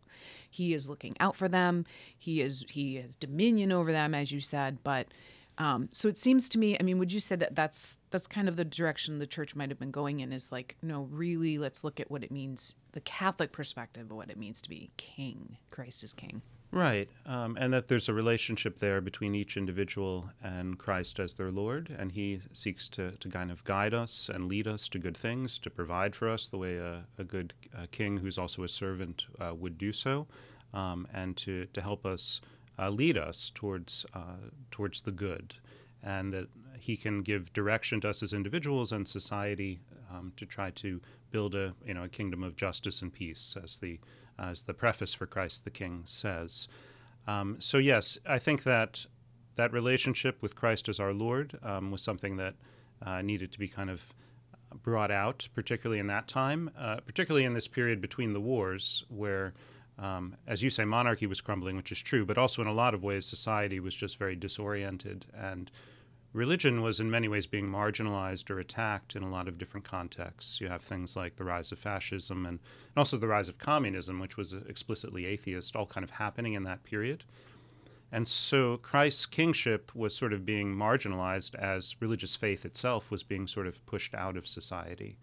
He 0.50 0.74
is 0.74 0.88
looking 0.88 1.16
out 1.20 1.36
for 1.36 1.48
them. 1.48 1.86
He 2.18 2.42
is 2.42 2.66
he 2.70 2.96
has 2.96 3.16
dominion 3.16 3.72
over 3.72 3.92
them, 3.92 4.14
as 4.14 4.32
you 4.32 4.40
said. 4.40 4.80
But 4.84 5.08
um, 5.58 5.90
so 5.92 6.08
it 6.08 6.18
seems 6.18 6.50
to 6.50 6.60
me. 6.60 6.78
I 6.80 6.84
mean, 6.84 6.98
would 7.00 7.14
you 7.14 7.20
say 7.20 7.36
that 7.36 7.56
that's 7.56 7.96
that's 8.10 8.28
kind 8.28 8.48
of 8.48 8.56
the 8.56 8.66
direction 8.66 9.20
the 9.20 9.28
church 9.28 9.56
might 9.56 9.70
have 9.70 9.80
been 9.80 9.92
going 9.92 10.20
in? 10.20 10.32
Is 10.32 10.52
like, 10.52 10.78
no, 10.82 11.04
really, 11.12 11.58
let's 11.58 11.84
look 11.84 12.00
at 12.00 12.10
what 12.10 12.24
it 12.24 12.32
means, 12.32 12.76
the 12.94 13.02
Catholic 13.02 13.52
perspective 13.52 14.10
of 14.10 14.18
what 14.18 14.30
it 14.30 14.38
means 14.38 14.62
to 14.62 14.70
be 14.70 14.92
king. 14.98 15.58
Christ 15.70 16.04
is 16.04 16.14
king. 16.14 16.42
Right, 16.74 17.08
um, 17.28 17.56
and 17.60 17.72
that 17.72 17.86
there's 17.86 18.10
a 18.10 18.16
relationship 18.16 18.80
there 18.80 19.00
between 19.00 19.36
each 19.36 19.58
individual 19.58 20.32
and 20.44 20.76
Christ 20.76 21.20
as 21.20 21.36
their 21.36 21.52
Lord, 21.52 21.96
and 22.00 22.12
He 22.12 22.42
seeks 22.52 22.90
to, 22.90 23.12
to 23.12 23.30
kind 23.30 23.52
of 23.52 23.64
guide 23.64 23.94
us 23.94 24.28
and 24.28 24.48
lead 24.48 24.68
us 24.68 24.90
to 24.90 24.98
good 24.98 25.16
things, 25.16 25.60
to 25.60 25.70
provide 25.70 26.16
for 26.16 26.28
us 26.28 26.48
the 26.48 26.58
way 26.58 26.78
a, 26.78 27.04
a 27.20 27.24
good 27.24 27.54
uh, 27.78 27.86
king 27.92 28.18
who's 28.18 28.40
also 28.40 28.64
a 28.64 28.68
servant 28.68 29.28
uh, 29.40 29.54
would 29.54 29.78
do 29.78 29.94
so, 29.94 30.26
um, 30.74 31.08
and 31.14 31.38
to, 31.38 31.68
to 31.74 31.82
help 31.82 32.08
us 32.08 32.42
uh, 32.80 32.90
lead 32.90 33.20
us 33.20 33.52
towards 33.54 34.04
uh, 34.16 34.50
towards 34.72 35.02
the 35.02 35.12
good, 35.12 35.54
and 36.02 36.34
that 36.34 36.48
He 36.80 36.98
can 36.98 37.22
give 37.22 37.54
direction 37.54 38.02
to 38.02 38.10
us 38.10 38.24
as 38.24 38.34
individuals 38.34 38.92
and 38.92 39.08
society 39.08 39.80
um, 40.14 40.34
to 40.38 40.46
try 40.46 40.70
to 40.72 41.02
build 41.32 41.56
a 41.56 41.74
you 41.86 41.94
know 41.94 42.04
a 42.04 42.10
kingdom 42.10 42.44
of 42.44 42.56
justice 42.56 43.02
and 43.02 43.14
peace, 43.14 43.56
as 43.62 43.78
the 43.78 44.00
as 44.38 44.64
the 44.64 44.74
preface 44.74 45.14
for 45.14 45.26
Christ 45.26 45.64
the 45.64 45.70
King 45.70 46.04
says. 46.06 46.68
Um, 47.28 47.58
so, 47.60 47.78
yes, 47.78 48.18
I 48.26 48.40
think 48.40 48.64
that 48.64 49.06
that 49.56 49.72
relationship 49.72 50.42
with 50.42 50.56
Christ 50.56 50.90
as 50.90 51.00
our 51.00 51.14
Lord 51.14 51.58
um, 51.64 51.92
was 51.92 52.02
something 52.02 52.38
that 52.38 52.56
uh, 53.06 53.22
needed 53.22 53.52
to 53.52 53.60
be 53.60 53.68
kind 53.68 53.90
of 53.90 54.14
brought 54.82 55.12
out, 55.12 55.48
particularly 55.54 56.00
in 56.00 56.08
that 56.08 56.28
time, 56.28 56.72
uh, 56.78 56.98
particularly 57.06 57.46
in 57.46 57.54
this 57.54 57.68
period 57.68 58.02
between 58.02 58.34
the 58.34 58.42
wars, 58.42 59.06
where, 59.10 59.54
um, 60.00 60.36
as 60.48 60.64
you 60.64 60.70
say, 60.70 60.84
monarchy 60.84 61.28
was 61.28 61.42
crumbling, 61.42 61.76
which 61.76 61.92
is 61.92 62.02
true, 62.02 62.26
but 62.26 62.38
also 62.38 62.62
in 62.62 62.68
a 62.68 62.74
lot 62.74 62.94
of 62.96 63.04
ways, 63.04 63.26
society 63.26 63.80
was 63.80 63.94
just 63.94 64.18
very 64.18 64.36
disoriented 64.36 65.28
and 65.34 65.70
religion 66.34 66.82
was 66.82 67.00
in 67.00 67.10
many 67.10 67.28
ways 67.28 67.46
being 67.46 67.68
marginalized 67.68 68.50
or 68.50 68.60
attacked 68.60 69.16
in 69.16 69.24
a 69.24 69.30
lot 69.30 69.48
of 69.48 69.58
different 69.58 69.88
contexts. 69.88 70.60
You 70.60 70.68
have 70.68 70.82
things 70.82 71.16
like 71.16 71.36
the 71.36 71.44
rise 71.44 71.72
of 71.72 71.80
fascism 71.80 72.46
and, 72.46 72.60
and 72.60 72.98
also 72.98 73.18
the 73.18 73.28
rise 73.28 73.48
of 73.48 73.60
communism, 73.60 74.20
which 74.20 74.36
was 74.36 74.54
explicitly 74.68 75.26
atheist, 75.26 75.76
all 75.76 75.86
kind 75.86 76.04
of 76.04 76.12
happening 76.12 76.54
in 76.54 76.64
that 76.64 76.84
period. 76.84 77.24
And 78.12 78.28
so 78.28 78.78
Christ's 78.78 79.26
kingship 79.26 79.96
was 79.96 80.16
sort 80.16 80.34
of 80.34 80.46
being 80.46 80.76
marginalized 80.76 81.56
as 81.56 81.96
religious 82.00 82.36
faith 82.36 82.66
itself 82.66 83.10
was 83.10 83.24
being 83.24 83.48
sort 83.48 83.66
of 83.66 83.84
pushed 83.86 84.14
out 84.14 84.38
of 84.38 84.48
society. 84.48 85.18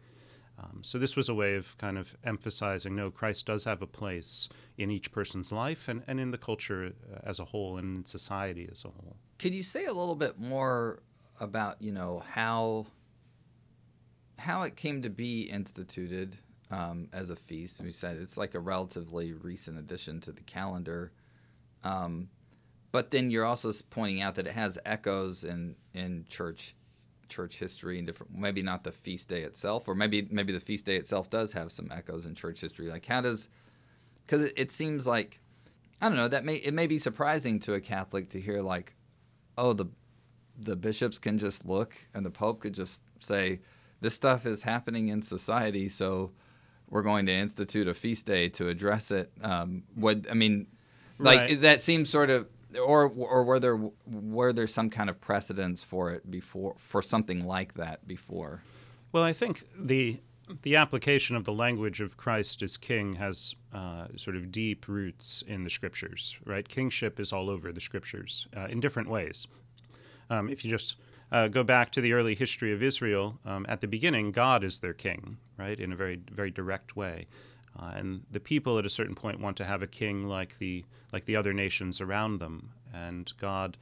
Um, 0.59 0.81
so 0.83 0.99
this 0.99 1.17
was 1.17 1.29
a 1.29 1.35
way 1.35 1.55
of 1.55 1.79
kind 1.79 1.97
of 1.97 2.17
emphasizing 2.25 2.95
no, 2.95 3.11
Christ 3.11 3.47
does 3.47 3.64
have 3.64 3.81
a 3.81 3.87
place 3.87 4.49
in 4.76 4.90
each 4.90 5.12
person's 5.12 5.52
life 5.52 5.88
and, 5.88 6.02
and 6.07 6.21
in 6.21 6.33
the 6.33 6.38
culture 6.38 6.93
uh, 7.12 7.21
as 7.23 7.38
a 7.38 7.47
whole 7.47 7.79
and 7.79 7.99
in 7.99 8.05
society 8.05 8.69
as 8.71 8.85
a 8.85 8.88
whole. 8.88 9.17
Could 9.40 9.54
you 9.54 9.62
say 9.62 9.87
a 9.87 9.92
little 9.92 10.16
bit 10.16 10.38
more 10.38 11.02
about 11.40 11.80
you 11.80 11.92
know 11.92 12.23
how 12.30 12.87
how 14.38 14.64
it 14.64 14.76
came 14.76 15.00
to 15.00 15.09
be 15.09 15.44
instituted 15.44 16.37
um, 16.70 17.09
as 17.14 17.30
a 17.30 17.37
feast? 17.37 17.80
We 17.80 17.90
said 17.90 18.18
it's 18.18 18.37
like 18.37 18.54
a 18.54 18.61
relatively 18.61 19.32
recent 19.32 19.78
addition 19.78 20.20
to 20.20 20.32
the 20.32 20.42
calendar. 20.42 21.12
Um, 21.85 22.28
but 22.92 23.11
then 23.11 23.30
you're 23.30 23.47
also 23.47 23.73
pointing 23.88 24.20
out 24.20 24.35
that 24.35 24.47
it 24.47 24.52
has 24.52 24.78
echoes 24.85 25.44
in 25.44 25.75
in 25.94 26.26
church 26.28 26.76
church 27.30 27.59
history 27.59 27.97
and 27.97 28.06
different 28.06 28.37
maybe 28.37 28.61
not 28.61 28.85
the 28.85 28.92
feast 28.92 29.30
day 29.30 29.40
itself 29.40 29.88
or 29.88 29.94
maybe 29.94 30.28
maybe 30.30 30.52
the 30.52 30.61
feast 30.61 30.85
day 30.85 30.97
itself 30.97 31.30
does 31.30 31.52
have 31.52 31.73
some 31.73 31.90
echoes 31.90 32.26
in 32.26 32.35
church 32.35 32.61
history 32.61 32.90
like 32.90 33.06
how 33.06 33.20
does 33.20 33.49
because 34.26 34.42
it, 34.42 34.52
it 34.56 34.70
seems 34.73 35.06
like 35.06 35.38
i 36.02 36.09
don't 36.09 36.16
know 36.16 36.26
that 36.26 36.44
may 36.44 36.56
it 36.56 36.75
may 36.75 36.88
be 36.88 36.99
surprising 36.99 37.61
to 37.61 37.75
a 37.75 37.80
catholic 37.80 38.28
to 38.28 38.40
hear 38.40 38.61
like 38.61 38.97
oh 39.61 39.73
the 39.73 39.87
the 40.59 40.76
bishops 40.76 41.19
can 41.19 41.38
just 41.38 41.64
look 41.64 41.95
and 42.14 42.25
the 42.25 42.31
pope 42.31 42.61
could 42.61 42.75
just 42.75 43.02
say 43.19 43.61
this 44.00 44.14
stuff 44.14 44.47
is 44.47 44.62
happening 44.62 45.09
in 45.09 45.23
society 45.23 45.88
so 45.88 46.31
we're 46.88 47.02
going 47.02 47.26
to 47.26 47.33
institute 47.33 47.87
a 47.87 47.95
feast 47.95 48.26
day 48.26 48.49
to 48.49 48.69
address 48.69 49.11
it 49.11 49.31
um, 49.43 49.85
what 49.95 50.26
i 50.31 50.35
mean 50.35 50.67
like 51.19 51.40
right. 51.40 51.61
that 51.61 51.83
seems 51.83 52.11
sort 52.11 52.31
of 52.31 52.47
or 52.79 53.09
or 53.09 53.43
were 53.45 53.59
there 53.59 53.79
were 54.07 54.52
there 54.52 54.67
some 54.67 54.90
kind 54.90 55.11
of 55.11 55.21
precedence 55.21 55.83
for 55.83 56.12
it 56.12 56.31
before 56.31 56.75
for 56.79 57.02
something 57.02 57.47
like 57.47 57.75
that 57.75 58.07
before? 58.07 58.62
Well, 59.12 59.25
I 59.25 59.33
think 59.33 59.64
the 59.76 60.19
the 60.62 60.76
application 60.76 61.37
of 61.37 61.45
the 61.45 61.52
language 61.52 62.00
of 62.00 62.16
Christ 62.16 62.62
as 62.62 62.76
King 62.76 63.14
has 63.14 63.54
uh, 63.73 64.07
sort 64.16 64.37
of 64.37 64.50
deep 64.50 64.88
roots 64.88 65.42
in 65.47 65.64
the 65.64 65.71
Scriptures. 65.71 66.37
Right, 66.45 66.69
kingship 66.69 67.21
is 67.21 67.33
all 67.33 67.50
over 67.50 67.73
the 67.73 67.80
Scriptures 67.80 68.47
uh, 68.57 68.66
in 68.66 68.80
different 68.80 69.09
ways. 69.09 69.47
Um, 70.28 70.49
if 70.49 70.64
you 70.64 70.71
just 70.71 70.97
uh, 71.33 71.49
go 71.49 71.62
back 71.62 71.90
to 71.92 72.00
the 72.00 72.12
early 72.12 72.35
history 72.35 72.73
of 72.73 72.83
Israel, 72.83 73.38
um, 73.45 73.66
at 73.69 73.80
the 73.80 73.88
beginning, 73.88 74.33
God 74.33 74.64
is 74.64 74.78
their 74.78 74.92
king, 74.95 75.38
right, 75.57 75.78
in 75.78 75.92
a 75.92 75.97
very 75.97 76.21
very 76.30 76.50
direct 76.50 76.97
way. 76.97 77.26
Uh, 77.78 77.92
and 77.95 78.23
the 78.30 78.40
people 78.40 78.78
at 78.78 78.87
a 78.87 78.90
certain 78.90 79.14
point 79.14 79.40
want 79.40 79.57
to 79.57 79.64
have 79.64 79.83
a 79.83 79.87
king 79.87 80.26
like 80.26 80.59
the 80.59 80.85
like 81.12 81.25
the 81.25 81.37
other 81.37 81.52
nations 81.52 82.00
around 82.00 82.38
them, 82.38 82.71
and 82.92 83.33
God 83.40 83.76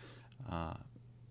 uh, 0.51 0.75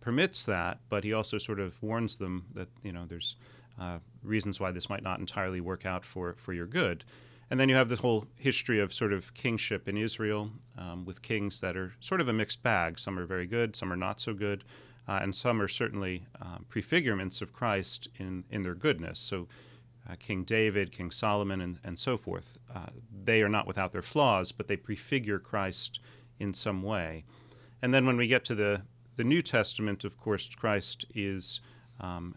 permits 0.02 0.46
that, 0.46 0.80
but 0.90 1.04
He 1.04 1.14
also 1.14 1.38
sort 1.38 1.60
of 1.60 1.82
warns 1.82 2.18
them 2.18 2.46
that 2.54 2.70
you 2.84 2.92
know 2.92 3.06
there's 3.08 3.36
uh, 3.80 4.00
reasons 4.24 4.60
why 4.60 4.72
this 4.72 4.90
might 4.90 5.04
not 5.04 5.20
entirely 5.20 5.62
work 5.62 5.86
out 5.86 6.06
for 6.06 6.36
for 6.38 6.54
your 6.54 6.68
good. 6.68 7.04
And 7.50 7.60
then 7.60 7.70
you 7.70 7.76
have 7.76 7.90
the 7.90 7.96
whole 7.96 8.26
history 8.36 8.80
of 8.82 8.94
sort 8.94 9.14
of 9.14 9.34
kingship 9.34 9.88
in 9.88 9.96
Israel, 9.96 10.52
um, 10.78 11.06
with 11.06 11.22
kings 11.22 11.62
that 11.62 11.78
are 11.78 11.94
sort 12.02 12.20
of 12.20 12.28
a 12.28 12.34
mixed 12.34 12.62
bag. 12.62 13.00
Some 13.00 13.18
are 13.18 13.26
very 13.26 13.48
good, 13.48 13.76
some 13.76 13.92
are 13.92 13.96
not 13.96 14.20
so 14.20 14.34
good, 14.34 14.66
uh, 15.08 15.20
and 15.22 15.34
some 15.34 15.62
are 15.62 15.70
certainly 15.70 16.26
um, 16.42 16.66
prefigurements 16.70 17.42
of 17.42 17.54
Christ 17.54 18.10
in 18.18 18.44
in 18.50 18.64
their 18.64 18.76
goodness. 18.76 19.20
So 19.20 19.48
uh, 20.10 20.16
King 20.20 20.44
David, 20.44 20.92
King 20.92 21.12
Solomon, 21.12 21.62
and, 21.62 21.80
and 21.84 22.00
so 22.00 22.18
forth. 22.18 22.58
Uh, 22.74 22.88
they 23.24 23.42
are 23.42 23.50
not 23.50 23.68
without 23.68 23.92
their 23.92 24.02
flaws, 24.02 24.52
but 24.52 24.68
they 24.68 24.78
prefigure 24.78 25.40
Christ 25.40 26.00
in 26.40 26.54
some 26.54 26.82
way. 26.82 27.26
And 27.82 27.94
then 27.94 28.06
when 28.06 28.18
we 28.18 28.28
get 28.28 28.46
to 28.46 28.56
the, 28.56 28.84
the 29.18 29.24
New 29.24 29.42
Testament, 29.42 30.04
of 30.04 30.18
course, 30.18 30.50
Christ 30.50 31.06
is 31.14 31.60
um, 32.00 32.36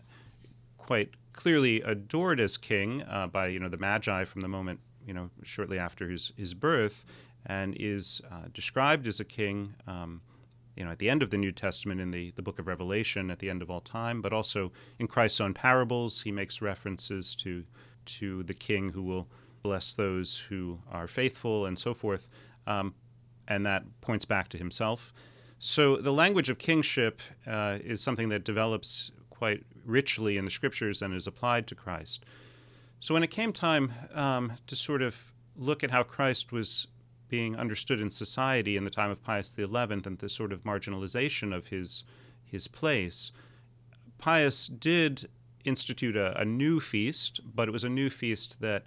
quite 0.76 1.10
clearly 1.40 1.80
adored 1.80 2.38
as 2.38 2.58
king 2.58 3.02
uh, 3.08 3.26
by 3.26 3.46
you 3.46 3.58
know 3.58 3.68
the 3.70 3.78
Magi 3.78 4.24
from 4.24 4.42
the 4.42 4.48
moment 4.48 4.78
you 5.06 5.14
know 5.14 5.30
shortly 5.42 5.78
after 5.78 6.10
his, 6.10 6.32
his 6.36 6.52
birth, 6.52 7.06
and 7.46 7.74
is 7.80 8.20
uh, 8.30 8.48
described 8.52 9.06
as 9.06 9.20
a 9.20 9.24
king. 9.24 9.74
Um, 9.86 10.20
you 10.76 10.84
know, 10.84 10.92
at 10.92 10.98
the 10.98 11.08
end 11.08 11.22
of 11.22 11.30
the 11.30 11.38
New 11.38 11.52
Testament 11.52 12.00
in 12.00 12.10
the, 12.10 12.30
the 12.36 12.42
book 12.42 12.58
of 12.58 12.66
Revelation, 12.66 13.30
at 13.30 13.38
the 13.38 13.50
end 13.50 13.60
of 13.60 13.70
all 13.70 13.80
time, 13.80 14.22
but 14.22 14.32
also 14.32 14.70
in 14.98 15.08
Christ's 15.08 15.40
own 15.40 15.52
parables, 15.52 16.22
he 16.22 16.30
makes 16.30 16.60
references 16.60 17.34
to 17.36 17.64
to 18.18 18.42
the 18.42 18.54
King 18.54 18.90
who 18.90 19.02
will 19.02 19.26
bless 19.62 19.94
those 19.94 20.44
who 20.48 20.80
are 20.90 21.08
faithful 21.08 21.64
and 21.64 21.78
so 21.78 21.94
forth, 21.94 22.28
um, 22.66 22.94
and 23.48 23.64
that 23.64 23.84
points 24.02 24.26
back 24.26 24.48
to 24.50 24.58
himself. 24.58 25.12
So 25.58 25.96
the 25.96 26.12
language 26.12 26.50
of 26.50 26.58
kingship 26.58 27.20
uh, 27.46 27.78
is 27.82 28.00
something 28.02 28.28
that 28.30 28.44
develops 28.44 29.10
quite 29.40 29.64
richly 29.86 30.36
in 30.36 30.44
the 30.44 30.50
scriptures 30.50 31.00
and 31.00 31.14
is 31.14 31.26
applied 31.26 31.66
to 31.66 31.74
Christ. 31.74 32.26
So 33.00 33.14
when 33.14 33.22
it 33.22 33.30
came 33.30 33.54
time 33.54 33.94
um, 34.12 34.52
to 34.66 34.76
sort 34.76 35.00
of 35.00 35.32
look 35.56 35.82
at 35.82 35.90
how 35.90 36.02
Christ 36.02 36.52
was 36.52 36.88
being 37.30 37.56
understood 37.56 38.02
in 38.02 38.10
society 38.10 38.76
in 38.76 38.84
the 38.84 38.90
time 38.90 39.10
of 39.10 39.24
Pius 39.24 39.54
XI 39.56 39.64
and 39.64 40.18
the 40.18 40.28
sort 40.28 40.52
of 40.52 40.64
marginalization 40.64 41.56
of 41.56 41.68
his 41.68 42.04
his 42.44 42.68
place, 42.68 43.32
Pius 44.18 44.66
did 44.66 45.30
institute 45.64 46.16
a, 46.16 46.38
a 46.38 46.44
new 46.44 46.78
feast, 46.78 47.40
but 47.42 47.66
it 47.66 47.70
was 47.70 47.84
a 47.84 47.88
new 47.88 48.10
feast 48.10 48.60
that 48.60 48.84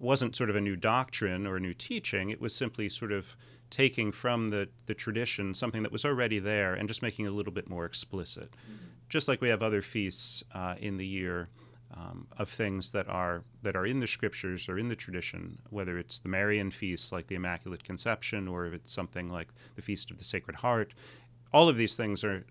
wasn't 0.00 0.34
sort 0.34 0.50
of 0.50 0.56
a 0.56 0.60
new 0.60 0.74
doctrine 0.74 1.46
or 1.46 1.54
a 1.56 1.60
new 1.60 1.74
teaching. 1.74 2.30
It 2.30 2.40
was 2.40 2.52
simply 2.52 2.88
sort 2.88 3.12
of 3.12 3.36
taking 3.70 4.10
from 4.10 4.48
the, 4.48 4.68
the 4.86 4.94
tradition 4.94 5.54
something 5.54 5.84
that 5.84 5.92
was 5.92 6.04
already 6.04 6.40
there 6.40 6.74
and 6.74 6.88
just 6.88 7.02
making 7.02 7.26
it 7.26 7.28
a 7.28 7.36
little 7.38 7.52
bit 7.52 7.68
more 7.68 7.84
explicit. 7.84 8.50
Mm-hmm. 8.50 8.83
Just 9.08 9.28
like 9.28 9.40
we 9.40 9.48
have 9.48 9.62
other 9.62 9.82
feasts 9.82 10.42
uh, 10.54 10.74
in 10.78 10.96
the 10.96 11.06
year 11.06 11.48
um, 11.94 12.26
of 12.38 12.48
things 12.48 12.90
that 12.90 13.08
are 13.08 13.44
that 13.62 13.76
are 13.76 13.86
in 13.86 14.00
the 14.00 14.06
scriptures 14.06 14.68
or 14.68 14.78
in 14.78 14.88
the 14.88 14.96
tradition, 14.96 15.58
whether 15.70 15.98
it's 15.98 16.18
the 16.18 16.28
Marian 16.28 16.70
feasts 16.70 17.12
like 17.12 17.28
the 17.28 17.36
Immaculate 17.36 17.84
Conception 17.84 18.48
or 18.48 18.66
if 18.66 18.74
it's 18.74 18.92
something 18.92 19.28
like 19.28 19.48
the 19.76 19.82
Feast 19.82 20.10
of 20.10 20.18
the 20.18 20.24
Sacred 20.24 20.56
Heart. 20.56 20.94
All 21.52 21.68
of 21.68 21.76
these 21.76 21.94
things 21.94 22.24
are 22.24 22.44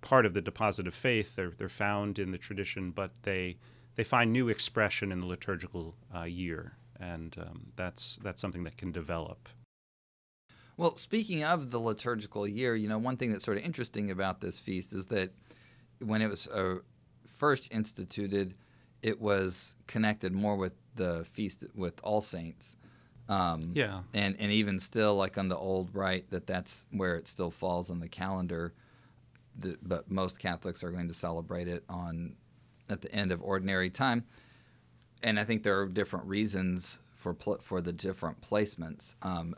part 0.00 0.26
of 0.26 0.34
the 0.34 0.40
deposit 0.40 0.86
of 0.86 0.94
faith. 0.94 1.34
They're 1.34 1.50
they're 1.50 1.68
found 1.68 2.18
in 2.18 2.30
the 2.30 2.38
tradition, 2.38 2.90
but 2.92 3.10
they 3.22 3.56
they 3.96 4.04
find 4.04 4.32
new 4.32 4.48
expression 4.48 5.10
in 5.10 5.20
the 5.20 5.26
liturgical 5.26 5.96
uh, 6.14 6.22
year, 6.22 6.76
and 7.00 7.34
um, 7.38 7.72
that's 7.74 8.18
that's 8.22 8.40
something 8.40 8.64
that 8.64 8.76
can 8.76 8.92
develop. 8.92 9.48
Well, 10.76 10.94
speaking 10.94 11.42
of 11.42 11.72
the 11.72 11.80
liturgical 11.80 12.46
year, 12.46 12.76
you 12.76 12.88
know, 12.88 12.98
one 12.98 13.16
thing 13.16 13.32
that's 13.32 13.44
sort 13.44 13.58
of 13.58 13.64
interesting 13.64 14.12
about 14.12 14.40
this 14.40 14.60
feast 14.60 14.94
is 14.94 15.08
that 15.08 15.32
when 16.00 16.22
it 16.22 16.28
was 16.28 16.46
uh, 16.48 16.76
first 17.26 17.72
instituted, 17.72 18.54
it 19.02 19.20
was 19.20 19.76
connected 19.86 20.32
more 20.32 20.56
with 20.56 20.72
the 20.94 21.24
feast 21.24 21.64
with 21.74 22.00
All 22.02 22.20
Saints. 22.20 22.76
Um, 23.28 23.72
yeah. 23.74 24.00
And 24.14 24.36
and 24.38 24.50
even 24.50 24.78
still, 24.78 25.14
like 25.16 25.38
on 25.38 25.48
the 25.48 25.56
old 25.56 25.94
rite, 25.94 26.30
that 26.30 26.46
that's 26.46 26.86
where 26.90 27.16
it 27.16 27.28
still 27.28 27.50
falls 27.50 27.90
on 27.90 28.00
the 28.00 28.08
calendar. 28.08 28.74
The, 29.58 29.76
but 29.82 30.10
most 30.10 30.38
Catholics 30.38 30.84
are 30.84 30.90
going 30.90 31.08
to 31.08 31.14
celebrate 31.14 31.68
it 31.68 31.84
on 31.88 32.36
at 32.88 33.02
the 33.02 33.12
end 33.12 33.32
of 33.32 33.42
ordinary 33.42 33.90
time. 33.90 34.24
And 35.22 35.38
I 35.38 35.44
think 35.44 35.62
there 35.62 35.80
are 35.80 35.86
different 35.86 36.26
reasons 36.26 37.00
for 37.14 37.34
pl- 37.34 37.58
for 37.60 37.80
the 37.80 37.92
different 37.92 38.40
placements. 38.40 39.14
Um, 39.22 39.54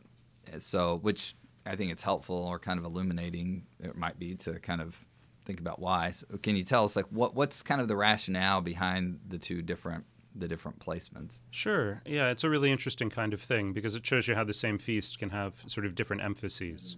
so, 0.58 0.96
which 1.02 1.36
I 1.66 1.76
think 1.76 1.92
it's 1.92 2.02
helpful 2.02 2.36
or 2.36 2.58
kind 2.58 2.78
of 2.78 2.84
illuminating. 2.84 3.66
It 3.78 3.96
might 3.96 4.18
be 4.18 4.34
to 4.36 4.58
kind 4.58 4.80
of 4.80 5.06
think 5.44 5.60
about 5.60 5.78
why. 5.78 6.10
So 6.10 6.26
can 6.42 6.56
you 6.56 6.64
tell 6.64 6.84
us 6.84 6.96
like 6.96 7.06
what 7.10 7.34
what's 7.34 7.62
kind 7.62 7.80
of 7.80 7.88
the 7.88 7.96
rationale 7.96 8.60
behind 8.60 9.20
the 9.28 9.38
two 9.38 9.62
different 9.62 10.04
the 10.34 10.48
different 10.48 10.78
placements? 10.78 11.42
Sure. 11.50 12.02
Yeah, 12.06 12.30
it's 12.30 12.44
a 12.44 12.50
really 12.50 12.70
interesting 12.70 13.10
kind 13.10 13.34
of 13.34 13.40
thing 13.40 13.72
because 13.72 13.94
it 13.94 14.06
shows 14.06 14.28
you 14.28 14.34
how 14.34 14.44
the 14.44 14.54
same 14.54 14.78
feast 14.78 15.18
can 15.18 15.30
have 15.30 15.64
sort 15.66 15.86
of 15.86 15.94
different 15.94 16.22
emphases. 16.22 16.96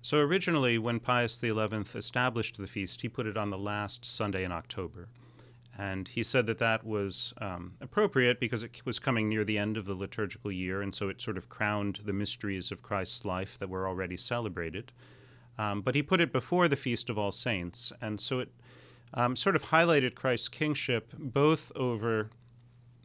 So 0.00 0.18
originally, 0.18 0.78
when 0.78 0.98
Pius 0.98 1.38
XI 1.38 1.52
established 1.94 2.58
the 2.58 2.66
feast, 2.66 3.02
he 3.02 3.08
put 3.08 3.26
it 3.26 3.36
on 3.36 3.50
the 3.50 3.58
last 3.58 4.04
Sunday 4.04 4.42
in 4.42 4.50
October. 4.50 5.08
And 5.78 6.08
he 6.08 6.22
said 6.22 6.46
that 6.46 6.58
that 6.58 6.84
was 6.84 7.32
um, 7.40 7.72
appropriate 7.80 8.38
because 8.38 8.62
it 8.62 8.82
was 8.84 8.98
coming 8.98 9.28
near 9.28 9.44
the 9.44 9.58
end 9.58 9.76
of 9.76 9.86
the 9.86 9.94
liturgical 9.94 10.52
year, 10.52 10.82
and 10.82 10.94
so 10.94 11.08
it 11.08 11.20
sort 11.20 11.38
of 11.38 11.48
crowned 11.48 12.00
the 12.04 12.12
mysteries 12.12 12.70
of 12.70 12.82
Christ's 12.82 13.24
life 13.24 13.56
that 13.58 13.70
were 13.70 13.88
already 13.88 14.16
celebrated. 14.16 14.92
Um, 15.62 15.80
but 15.80 15.94
he 15.94 16.02
put 16.02 16.20
it 16.20 16.32
before 16.32 16.66
the 16.66 16.76
Feast 16.76 17.08
of 17.10 17.18
All 17.18 17.32
Saints, 17.32 17.92
and 18.00 18.20
so 18.20 18.40
it 18.40 18.48
um, 19.14 19.36
sort 19.36 19.54
of 19.54 19.64
highlighted 19.64 20.14
Christ's 20.14 20.48
kingship 20.48 21.12
both 21.16 21.70
over 21.76 22.30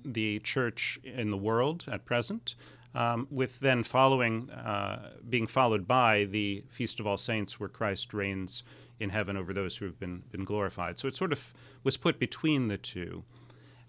the 0.04 0.40
church 0.40 1.00
in 1.04 1.30
the 1.30 1.38
world 1.38 1.86
at 1.92 2.06
present, 2.06 2.56
um, 2.96 3.28
with 3.30 3.60
then 3.60 3.84
following, 3.84 4.50
uh, 4.50 5.12
being 5.30 5.46
followed 5.46 5.88
by 5.88 6.24
the 6.24 6.64
Feast 6.70 7.00
of 7.00 7.06
All 7.06 7.18
Saints, 7.18 7.60
where 7.60 7.70
Christ 7.70 8.14
reigns 8.14 8.64
in 9.00 9.10
heaven 9.12 9.38
over 9.38 9.54
those 9.54 9.78
who 9.78 9.86
have 9.86 10.00
been 10.00 10.24
been 10.32 10.46
glorified. 10.46 10.98
So 10.98 11.08
it 11.08 11.16
sort 11.16 11.32
of 11.32 11.54
was 11.84 11.98
put 11.98 12.18
between 12.18 12.70
the 12.70 12.78
two. 12.78 13.24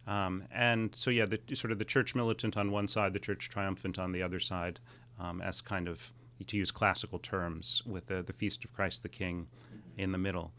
Um, 0.06 0.44
and 0.50 0.94
so, 0.94 1.10
yeah, 1.10 1.26
the, 1.26 1.40
sort 1.54 1.70
of 1.70 1.78
the 1.78 1.84
church 1.84 2.14
militant 2.14 2.56
on 2.56 2.70
one 2.70 2.88
side, 2.88 3.12
the 3.12 3.18
church 3.18 3.50
triumphant 3.50 3.98
on 3.98 4.12
the 4.12 4.22
other 4.22 4.40
side, 4.40 4.80
um, 5.20 5.42
as 5.42 5.60
kind 5.60 5.87
of 5.87 6.12
to 6.47 6.57
use 6.57 6.71
classical 6.71 7.18
terms, 7.18 7.83
with 7.87 8.07
the, 8.07 8.23
the 8.23 8.33
Feast 8.33 8.64
of 8.64 8.73
Christ 8.73 9.02
the 9.02 9.09
King 9.09 9.49
in 9.97 10.12
the 10.12 10.18
middle. 10.18 10.52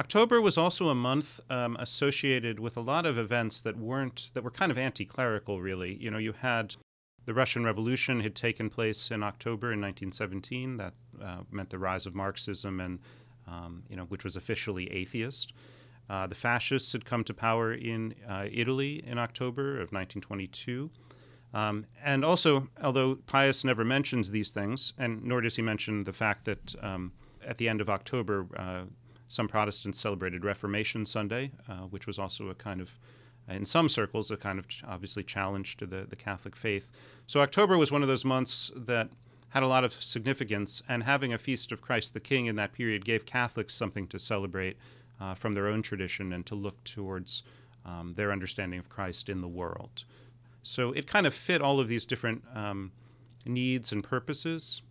October 0.00 0.40
was 0.40 0.56
also 0.56 0.88
a 0.88 0.94
month 0.94 1.40
um, 1.50 1.76
associated 1.80 2.60
with 2.60 2.76
a 2.76 2.80
lot 2.80 3.04
of 3.04 3.18
events 3.18 3.60
that 3.60 3.76
weren't 3.76 4.30
that 4.34 4.44
were 4.44 4.50
kind 4.50 4.70
of 4.70 4.78
anti-clerical. 4.78 5.60
Really, 5.60 5.94
you 5.94 6.10
know, 6.10 6.18
you 6.18 6.32
had 6.32 6.76
the 7.24 7.34
Russian 7.34 7.64
Revolution 7.64 8.20
had 8.20 8.34
taken 8.34 8.70
place 8.70 9.10
in 9.10 9.22
October 9.22 9.72
in 9.72 9.80
1917. 9.80 10.76
That 10.76 10.94
uh, 11.20 11.38
meant 11.50 11.70
the 11.70 11.78
rise 11.78 12.06
of 12.06 12.14
Marxism, 12.14 12.78
and 12.78 13.00
um, 13.48 13.82
you 13.88 13.96
know, 13.96 14.04
which 14.04 14.24
was 14.24 14.36
officially 14.36 14.90
atheist. 14.92 15.52
Uh, 16.08 16.26
the 16.26 16.34
fascists 16.34 16.92
had 16.92 17.04
come 17.04 17.24
to 17.24 17.34
power 17.34 17.72
in 17.72 18.14
uh, 18.26 18.46
Italy 18.50 19.02
in 19.06 19.18
October 19.18 19.72
of 19.72 19.92
1922. 19.92 20.90
Um, 21.54 21.86
and 22.04 22.24
also, 22.24 22.68
although 22.82 23.16
Pius 23.26 23.64
never 23.64 23.84
mentions 23.84 24.30
these 24.30 24.50
things, 24.50 24.92
and 24.98 25.24
nor 25.24 25.40
does 25.40 25.56
he 25.56 25.62
mention 25.62 26.04
the 26.04 26.12
fact 26.12 26.44
that 26.44 26.74
um, 26.82 27.12
at 27.46 27.58
the 27.58 27.68
end 27.68 27.80
of 27.80 27.88
October, 27.88 28.46
uh, 28.56 28.82
some 29.28 29.48
Protestants 29.48 29.98
celebrated 29.98 30.44
Reformation 30.44 31.06
Sunday, 31.06 31.52
uh, 31.68 31.86
which 31.90 32.06
was 32.06 32.18
also 32.18 32.48
a 32.48 32.54
kind 32.54 32.80
of, 32.80 32.98
in 33.48 33.64
some 33.64 33.88
circles, 33.88 34.30
a 34.30 34.36
kind 34.36 34.58
of 34.58 34.66
obviously 34.86 35.22
challenge 35.22 35.76
to 35.78 35.86
the, 35.86 36.06
the 36.08 36.16
Catholic 36.16 36.54
faith. 36.54 36.90
So 37.26 37.40
October 37.40 37.78
was 37.78 37.90
one 37.90 38.02
of 38.02 38.08
those 38.08 38.24
months 38.24 38.70
that 38.76 39.08
had 39.50 39.62
a 39.62 39.68
lot 39.68 39.84
of 39.84 39.94
significance, 39.94 40.82
and 40.88 41.02
having 41.02 41.32
a 41.32 41.38
feast 41.38 41.72
of 41.72 41.80
Christ 41.80 42.12
the 42.12 42.20
King 42.20 42.46
in 42.46 42.56
that 42.56 42.72
period 42.72 43.04
gave 43.06 43.24
Catholics 43.24 43.74
something 43.74 44.06
to 44.08 44.18
celebrate 44.18 44.76
uh, 45.18 45.34
from 45.34 45.54
their 45.54 45.66
own 45.66 45.80
tradition 45.80 46.32
and 46.32 46.44
to 46.46 46.54
look 46.54 46.84
towards 46.84 47.42
um, 47.86 48.12
their 48.16 48.30
understanding 48.30 48.78
of 48.78 48.90
Christ 48.90 49.28
in 49.30 49.40
the 49.40 49.48
world. 49.48 50.04
So 50.62 50.92
it 50.92 51.06
kind 51.06 51.26
of 51.26 51.34
fit 51.34 51.62
all 51.62 51.80
of 51.80 51.88
these 51.88 52.06
different 52.06 52.44
um, 52.54 52.92
needs 53.44 53.92
and 53.92 54.04
purposes. 54.04 54.82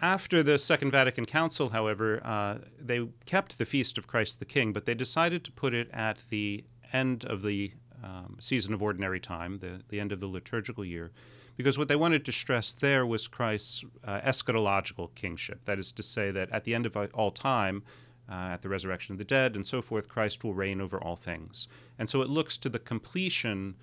After 0.00 0.42
the 0.42 0.58
Second 0.58 0.90
Vatican 0.90 1.26
Council, 1.26 1.68
however, 1.68 2.20
uh, 2.24 2.58
they 2.80 3.06
kept 3.24 3.58
the 3.58 3.64
Feast 3.64 3.96
of 3.98 4.08
Christ 4.08 4.40
the 4.40 4.44
King, 4.44 4.72
but 4.72 4.84
they 4.84 4.94
decided 4.94 5.44
to 5.44 5.52
put 5.52 5.74
it 5.74 5.88
at 5.92 6.24
the 6.28 6.64
end 6.92 7.24
of 7.24 7.42
the 7.42 7.72
um, 8.02 8.36
season 8.40 8.74
of 8.74 8.82
ordinary 8.82 9.20
time, 9.20 9.58
the, 9.60 9.82
the 9.90 10.00
end 10.00 10.10
of 10.10 10.18
the 10.18 10.26
liturgical 10.26 10.84
year, 10.84 11.12
because 11.56 11.78
what 11.78 11.86
they 11.86 11.94
wanted 11.94 12.24
to 12.24 12.32
stress 12.32 12.72
there 12.72 13.06
was 13.06 13.28
Christ's 13.28 13.84
uh, 14.04 14.20
eschatological 14.22 15.14
kingship. 15.14 15.64
That 15.66 15.78
is 15.78 15.92
to 15.92 16.02
say, 16.02 16.32
that 16.32 16.50
at 16.50 16.64
the 16.64 16.74
end 16.74 16.84
of 16.84 16.96
all 17.14 17.30
time, 17.30 17.84
uh, 18.28 18.50
at 18.52 18.62
the 18.62 18.68
resurrection 18.68 19.12
of 19.12 19.18
the 19.18 19.24
dead 19.24 19.54
and 19.54 19.66
so 19.66 19.82
forth, 19.82 20.08
Christ 20.08 20.42
will 20.42 20.54
reign 20.54 20.80
over 20.80 21.00
all 21.00 21.16
things. 21.16 21.68
And 21.98 22.08
so 22.10 22.22
it 22.22 22.28
looks 22.28 22.56
to 22.58 22.68
the 22.68 22.78
completion 22.78 23.76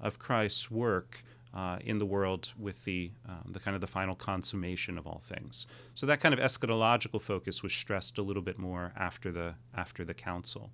of 0.00 0.18
Christ's 0.18 0.70
work 0.70 1.22
uh, 1.54 1.78
in 1.84 1.98
the 1.98 2.06
world 2.06 2.52
with 2.58 2.84
the, 2.84 3.10
um, 3.28 3.50
the 3.52 3.60
kind 3.60 3.74
of 3.74 3.80
the 3.80 3.86
final 3.86 4.14
consummation 4.14 4.98
of 4.98 5.06
all 5.06 5.18
things. 5.18 5.66
So 5.94 6.06
that 6.06 6.20
kind 6.20 6.34
of 6.34 6.40
eschatological 6.40 7.20
focus 7.20 7.62
was 7.62 7.72
stressed 7.72 8.18
a 8.18 8.22
little 8.22 8.42
bit 8.42 8.58
more 8.58 8.92
after 8.96 9.32
the, 9.32 9.54
after 9.74 10.04
the 10.04 10.14
council. 10.14 10.70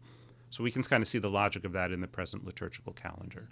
So 0.51 0.63
we 0.63 0.71
can 0.71 0.83
kind 0.83 1.03
of 1.03 1.09
see 1.09 1.19
the 1.19 1.31
logic 1.31 1.65
of 1.65 1.73
that 1.73 1.91
in 1.91 2.01
the 2.01 2.07
present 2.07 2.45
liturgical 2.45 2.93
calendar. 2.93 3.49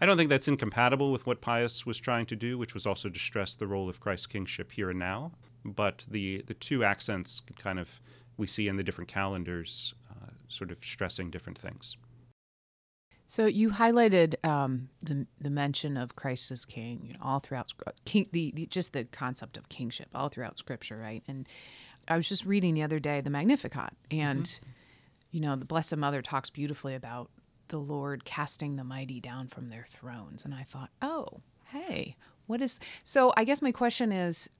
I 0.00 0.06
don't 0.06 0.16
think 0.16 0.28
that's 0.28 0.48
incompatible 0.48 1.12
with 1.12 1.26
what 1.26 1.40
Pius 1.40 1.86
was 1.86 1.98
trying 2.00 2.26
to 2.26 2.36
do, 2.36 2.58
which 2.58 2.74
was 2.74 2.86
also 2.86 3.08
to 3.08 3.18
stress 3.18 3.54
the 3.54 3.66
role 3.66 3.88
of 3.88 4.00
Christ's 4.00 4.26
kingship 4.26 4.72
here 4.72 4.90
and 4.90 4.98
now. 4.98 5.32
But 5.64 6.04
the, 6.10 6.42
the 6.46 6.54
two 6.54 6.84
accents 6.84 7.40
kind 7.58 7.78
of 7.78 8.00
we 8.36 8.46
see 8.46 8.66
in 8.68 8.76
the 8.76 8.82
different 8.82 9.08
calendars, 9.08 9.94
uh, 10.10 10.30
sort 10.48 10.70
of 10.70 10.78
stressing 10.82 11.30
different 11.30 11.58
things. 11.58 11.96
So 13.26 13.46
you 13.46 13.70
highlighted 13.70 14.44
um, 14.46 14.88
the 15.02 15.26
the 15.40 15.50
mention 15.50 15.96
of 15.96 16.14
Christ 16.14 16.50
as 16.50 16.64
King, 16.64 17.00
you 17.04 17.14
know, 17.14 17.20
all 17.22 17.40
throughout 17.40 17.72
King, 18.04 18.28
the, 18.32 18.52
the, 18.54 18.66
just 18.66 18.92
the 18.92 19.04
concept 19.04 19.56
of 19.56 19.68
kingship 19.68 20.08
all 20.14 20.28
throughout 20.28 20.58
Scripture, 20.58 20.98
right? 20.98 21.22
And 21.26 21.48
I 22.06 22.16
was 22.16 22.28
just 22.28 22.44
reading 22.44 22.74
the 22.74 22.82
other 22.82 22.98
day 22.98 23.20
the 23.20 23.30
Magnificat, 23.30 23.94
and 24.10 24.44
mm-hmm. 24.44 24.70
you 25.30 25.40
know, 25.40 25.56
the 25.56 25.64
Blessed 25.64 25.96
Mother 25.96 26.20
talks 26.20 26.50
beautifully 26.50 26.94
about 26.94 27.30
the 27.68 27.78
Lord 27.78 28.24
casting 28.26 28.76
the 28.76 28.84
mighty 28.84 29.20
down 29.20 29.48
from 29.48 29.70
their 29.70 29.84
thrones, 29.88 30.44
and 30.44 30.54
I 30.54 30.64
thought, 30.64 30.90
oh, 31.00 31.40
hey, 31.64 32.16
what 32.46 32.60
is? 32.60 32.78
So 33.04 33.32
I 33.36 33.44
guess 33.44 33.62
my 33.62 33.72
question 33.72 34.12
is, 34.12 34.50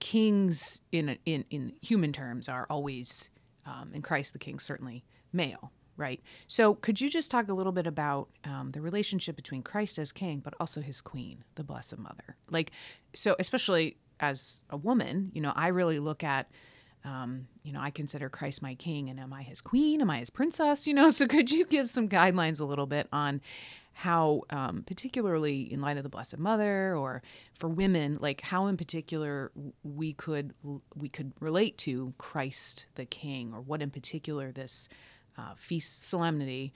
kings 0.00 0.80
in 0.90 1.16
in 1.26 1.44
in 1.50 1.74
human 1.80 2.12
terms 2.12 2.48
are 2.48 2.66
always, 2.68 3.30
um, 3.66 3.92
in 3.94 4.02
Christ 4.02 4.32
the 4.32 4.40
King 4.40 4.58
certainly 4.58 5.04
male, 5.32 5.70
right? 6.00 6.20
So, 6.48 6.74
could 6.74 7.00
you 7.00 7.08
just 7.08 7.30
talk 7.30 7.48
a 7.48 7.52
little 7.52 7.72
bit 7.72 7.86
about 7.86 8.28
um, 8.44 8.70
the 8.72 8.80
relationship 8.80 9.36
between 9.36 9.62
Christ 9.62 9.98
as 9.98 10.10
king, 10.10 10.40
but 10.40 10.54
also 10.58 10.80
his 10.80 11.00
queen, 11.00 11.44
the 11.54 11.62
Blessed 11.62 11.98
Mother? 11.98 12.36
Like, 12.50 12.72
so 13.12 13.36
especially 13.38 13.96
as 14.18 14.62
a 14.70 14.76
woman, 14.76 15.30
you 15.34 15.40
know, 15.40 15.52
I 15.54 15.68
really 15.68 15.98
look 15.98 16.24
at, 16.24 16.50
um, 17.04 17.46
you 17.62 17.72
know, 17.72 17.80
I 17.80 17.90
consider 17.90 18.28
Christ 18.28 18.62
my 18.62 18.74
king, 18.74 19.08
and 19.08 19.20
am 19.20 19.32
I 19.32 19.42
his 19.42 19.60
queen? 19.60 20.00
Am 20.00 20.10
I 20.10 20.18
his 20.18 20.30
princess? 20.30 20.86
You 20.86 20.94
know, 20.94 21.08
so 21.10 21.26
could 21.26 21.50
you 21.50 21.66
give 21.66 21.88
some 21.88 22.08
guidelines 22.08 22.60
a 22.60 22.64
little 22.64 22.86
bit 22.86 23.08
on 23.12 23.40
how, 23.92 24.42
um, 24.48 24.82
particularly 24.86 25.70
in 25.70 25.80
light 25.82 25.96
of 25.96 26.02
the 26.02 26.08
Blessed 26.08 26.38
Mother, 26.38 26.96
or 26.96 27.22
for 27.52 27.68
women, 27.68 28.18
like 28.20 28.40
how 28.40 28.66
in 28.66 28.76
particular 28.76 29.52
we 29.82 30.14
could 30.14 30.54
we 30.96 31.08
could 31.08 31.32
relate 31.40 31.76
to 31.78 32.14
Christ 32.16 32.86
the 32.94 33.04
King, 33.04 33.52
or 33.52 33.60
what 33.60 33.82
in 33.82 33.90
particular 33.90 34.52
this 34.52 34.88
uh, 35.36 35.54
feast 35.56 36.08
solemnity 36.08 36.72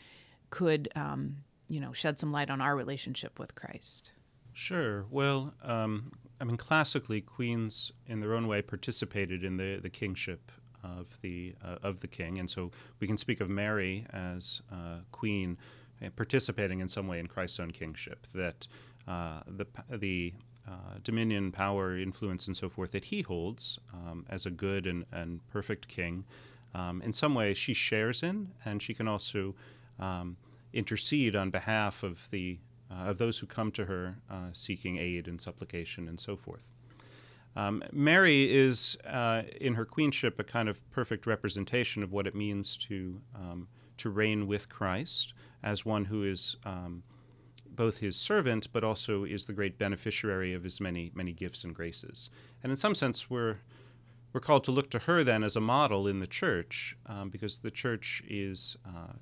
could, 0.50 0.88
um, 0.94 1.36
you 1.68 1.80
know, 1.80 1.92
shed 1.92 2.18
some 2.18 2.32
light 2.32 2.50
on 2.50 2.60
our 2.60 2.76
relationship 2.76 3.38
with 3.38 3.54
Christ. 3.54 4.12
Sure. 4.52 5.04
Well, 5.10 5.54
um, 5.62 6.12
I 6.40 6.44
mean, 6.44 6.56
classically, 6.56 7.20
queens, 7.20 7.92
in 8.06 8.20
their 8.20 8.34
own 8.34 8.46
way, 8.46 8.62
participated 8.62 9.44
in 9.44 9.56
the, 9.56 9.80
the 9.82 9.90
kingship 9.90 10.52
of 10.82 11.20
the 11.22 11.54
uh, 11.64 11.76
of 11.82 12.00
the 12.00 12.06
king, 12.06 12.38
and 12.38 12.50
so 12.50 12.70
we 13.00 13.06
can 13.06 13.16
speak 13.16 13.40
of 13.40 13.48
Mary 13.48 14.06
as 14.12 14.60
uh, 14.70 14.98
queen, 15.12 15.56
uh, 16.04 16.10
participating 16.14 16.80
in 16.80 16.88
some 16.88 17.08
way 17.08 17.18
in 17.18 17.26
Christ's 17.26 17.58
own 17.58 17.70
kingship. 17.70 18.26
That 18.34 18.66
uh, 19.08 19.40
the 19.46 19.66
the 19.90 20.34
uh, 20.68 20.98
dominion, 21.02 21.52
power, 21.52 21.98
influence, 21.98 22.46
and 22.46 22.56
so 22.56 22.68
forth 22.68 22.92
that 22.92 23.06
he 23.06 23.22
holds 23.22 23.78
um, 23.92 24.26
as 24.28 24.46
a 24.46 24.50
good 24.50 24.86
and, 24.86 25.04
and 25.12 25.46
perfect 25.48 25.88
king 25.88 26.24
um, 26.74 27.02
in 27.02 27.12
some 27.12 27.34
ways 27.34 27.56
she 27.56 27.74
shares 27.74 28.22
in, 28.22 28.50
and 28.64 28.82
she 28.82 28.94
can 28.94 29.08
also 29.08 29.54
um, 29.98 30.36
intercede 30.72 31.36
on 31.36 31.50
behalf 31.50 32.02
of 32.02 32.28
the 32.30 32.58
uh, 32.90 33.08
of 33.10 33.18
those 33.18 33.38
who 33.38 33.46
come 33.46 33.70
to 33.72 33.86
her 33.86 34.18
uh, 34.30 34.48
seeking 34.52 34.98
aid 34.98 35.26
and 35.26 35.40
supplication 35.40 36.06
and 36.06 36.20
so 36.20 36.36
forth. 36.36 36.70
Um, 37.56 37.82
Mary 37.92 38.52
is, 38.52 38.96
uh, 39.06 39.42
in 39.60 39.74
her 39.74 39.84
queenship, 39.84 40.38
a 40.38 40.44
kind 40.44 40.68
of 40.68 40.88
perfect 40.90 41.26
representation 41.26 42.02
of 42.02 42.12
what 42.12 42.26
it 42.26 42.34
means 42.34 42.76
to 42.88 43.20
um, 43.34 43.68
to 43.96 44.10
reign 44.10 44.48
with 44.48 44.68
Christ 44.68 45.34
as 45.62 45.84
one 45.84 46.06
who 46.06 46.24
is 46.24 46.56
um, 46.64 47.04
both 47.64 47.98
his 47.98 48.16
servant, 48.16 48.72
but 48.72 48.82
also 48.82 49.24
is 49.24 49.44
the 49.44 49.52
great 49.52 49.78
beneficiary 49.78 50.52
of 50.52 50.64
his 50.64 50.80
many 50.80 51.12
many 51.14 51.32
gifts 51.32 51.62
and 51.64 51.74
graces. 51.74 52.28
And 52.62 52.72
in 52.72 52.76
some 52.76 52.94
sense, 52.94 53.30
we're 53.30 53.58
we're 54.34 54.40
called 54.40 54.64
to 54.64 54.72
look 54.72 54.90
to 54.90 54.98
her 54.98 55.22
then 55.22 55.44
as 55.44 55.54
a 55.54 55.60
model 55.60 56.08
in 56.08 56.18
the 56.18 56.26
church, 56.26 56.96
um, 57.06 57.30
because 57.30 57.58
the 57.58 57.70
church 57.70 58.20
is 58.28 58.76
uh, 58.84 59.12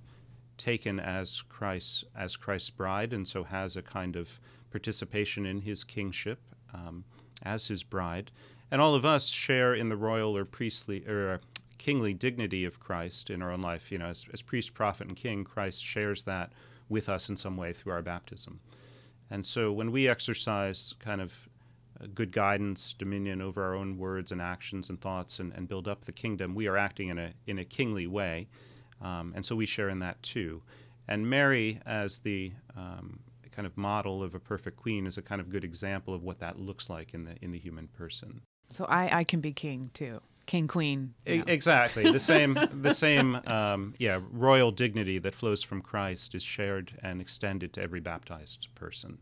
taken 0.57 0.99
as 0.99 1.43
Christ 1.43 2.05
as 2.17 2.37
Christ's 2.37 2.71
bride, 2.71 3.13
and 3.13 3.29
so 3.29 3.45
has 3.45 3.77
a 3.77 3.83
kind 3.83 4.17
of 4.17 4.41
participation 4.71 5.45
in 5.45 5.61
His 5.61 5.85
kingship 5.85 6.41
um, 6.73 7.05
as 7.43 7.67
His 7.67 7.83
bride, 7.83 8.31
and 8.71 8.81
all 8.81 8.95
of 8.95 9.05
us 9.05 9.29
share 9.29 9.75
in 9.75 9.91
the 9.91 9.97
royal 9.97 10.35
or 10.35 10.47
priestly 10.47 11.07
or 11.07 11.35
uh, 11.35 11.39
kingly 11.77 12.15
dignity 12.15 12.65
of 12.65 12.81
Christ 12.81 13.29
in 13.29 13.43
our 13.43 13.53
own 13.53 13.61
life. 13.61 13.93
You 13.93 13.99
know, 13.99 14.07
as, 14.07 14.25
as 14.33 14.41
priest, 14.41 14.73
prophet, 14.73 15.09
and 15.09 15.17
king, 15.17 15.45
Christ 15.45 15.85
shares 15.85 16.23
that 16.23 16.53
with 16.89 17.11
us 17.11 17.29
in 17.29 17.37
some 17.37 17.59
way 17.59 17.75
through 17.75 17.93
our 17.93 18.03
baptism. 18.03 18.61
And 19.31 19.45
so 19.45 19.73
when 19.73 19.93
we 19.93 20.09
exercise 20.09 20.95
kind 21.01 21.21
of 21.21 21.49
good 22.09 22.33
guidance, 22.33 22.93
dominion 22.93 23.41
over 23.41 23.63
our 23.63 23.75
own 23.75 23.99
words 23.99 24.33
and 24.33 24.41
actions 24.41 24.89
and 24.89 25.01
thoughts, 25.01 25.39
and, 25.39 25.53
and 25.53 25.69
build 25.69 25.89
up 25.89 26.05
the 26.05 26.13
kingdom, 26.13 26.55
we 26.55 26.67
are 26.67 26.77
acting 26.77 27.09
in 27.09 27.19
a 27.19 27.33
in 27.47 27.59
a 27.59 27.65
kingly 27.65 28.07
way, 28.07 28.49
um, 29.01 29.33
and 29.35 29.45
so 29.45 29.57
we 29.57 29.67
share 29.67 29.89
in 29.89 29.99
that 30.01 30.23
too. 30.23 30.63
And 31.09 31.29
Mary, 31.29 31.81
as 31.85 32.19
the 32.21 32.53
um, 32.77 33.21
kind 33.51 33.67
of 33.67 33.77
model 33.77 34.23
of 34.23 34.35
a 34.35 34.41
perfect 34.41 34.77
queen, 34.77 35.07
is 35.07 35.19
a 35.19 35.23
kind 35.23 35.41
of 35.41 35.51
good 35.51 35.65
example 35.65 36.15
of 36.15 36.23
what 36.23 36.39
that 36.41 36.59
looks 36.59 36.89
like 36.89 37.15
in 37.15 37.25
the 37.25 37.37
in 37.43 37.53
the 37.53 37.59
human 37.59 37.89
person. 37.89 38.43
So 38.71 38.87
I, 38.87 39.19
I 39.19 39.25
can 39.25 39.41
be 39.41 39.53
king 39.53 39.91
too, 39.93 40.21
king 40.47 40.67
queen. 40.67 41.15
Exactly 41.27 42.11
the 42.11 42.21
same 42.21 42.59
the 42.81 42.95
same 43.07 43.41
um, 43.47 43.95
yeah 43.99 44.21
royal 44.31 44.71
dignity 44.71 45.19
that 45.19 45.35
flows 45.35 45.63
from 45.63 45.83
Christ 45.83 46.35
is 46.35 46.43
shared 46.43 46.93
and 47.03 47.21
extended 47.21 47.73
to 47.75 47.83
every 47.83 48.01
baptized 48.01 48.69
person. 48.75 49.19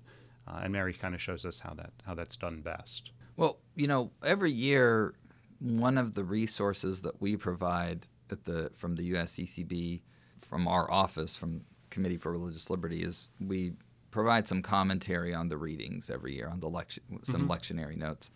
Uh, 0.46 0.60
and 0.64 0.72
Mary 0.72 0.92
kind 0.92 1.14
of 1.14 1.20
shows 1.20 1.44
us 1.44 1.60
how 1.60 1.74
that 1.74 1.92
how 2.04 2.14
that's 2.14 2.36
done 2.36 2.60
best. 2.60 3.12
Well, 3.36 3.58
you 3.74 3.86
know, 3.86 4.10
every 4.24 4.52
year, 4.52 5.14
one 5.60 5.96
of 5.96 6.14
the 6.14 6.24
resources 6.24 7.02
that 7.02 7.20
we 7.20 7.36
provide 7.36 8.06
at 8.30 8.44
the 8.44 8.70
from 8.74 8.96
the 8.96 9.12
USCCB, 9.12 10.02
from 10.44 10.66
our 10.66 10.90
office, 10.90 11.36
from 11.36 11.62
Committee 11.90 12.16
for 12.16 12.32
Religious 12.32 12.70
Liberty, 12.70 13.02
is 13.02 13.28
we 13.40 13.72
provide 14.10 14.48
some 14.48 14.62
commentary 14.62 15.32
on 15.34 15.48
the 15.48 15.56
readings 15.56 16.10
every 16.10 16.34
year 16.34 16.48
on 16.48 16.60
the 16.60 16.68
lection, 16.68 17.02
some 17.22 17.42
mm-hmm. 17.42 17.52
lectionary 17.52 17.96
notes, 17.96 18.30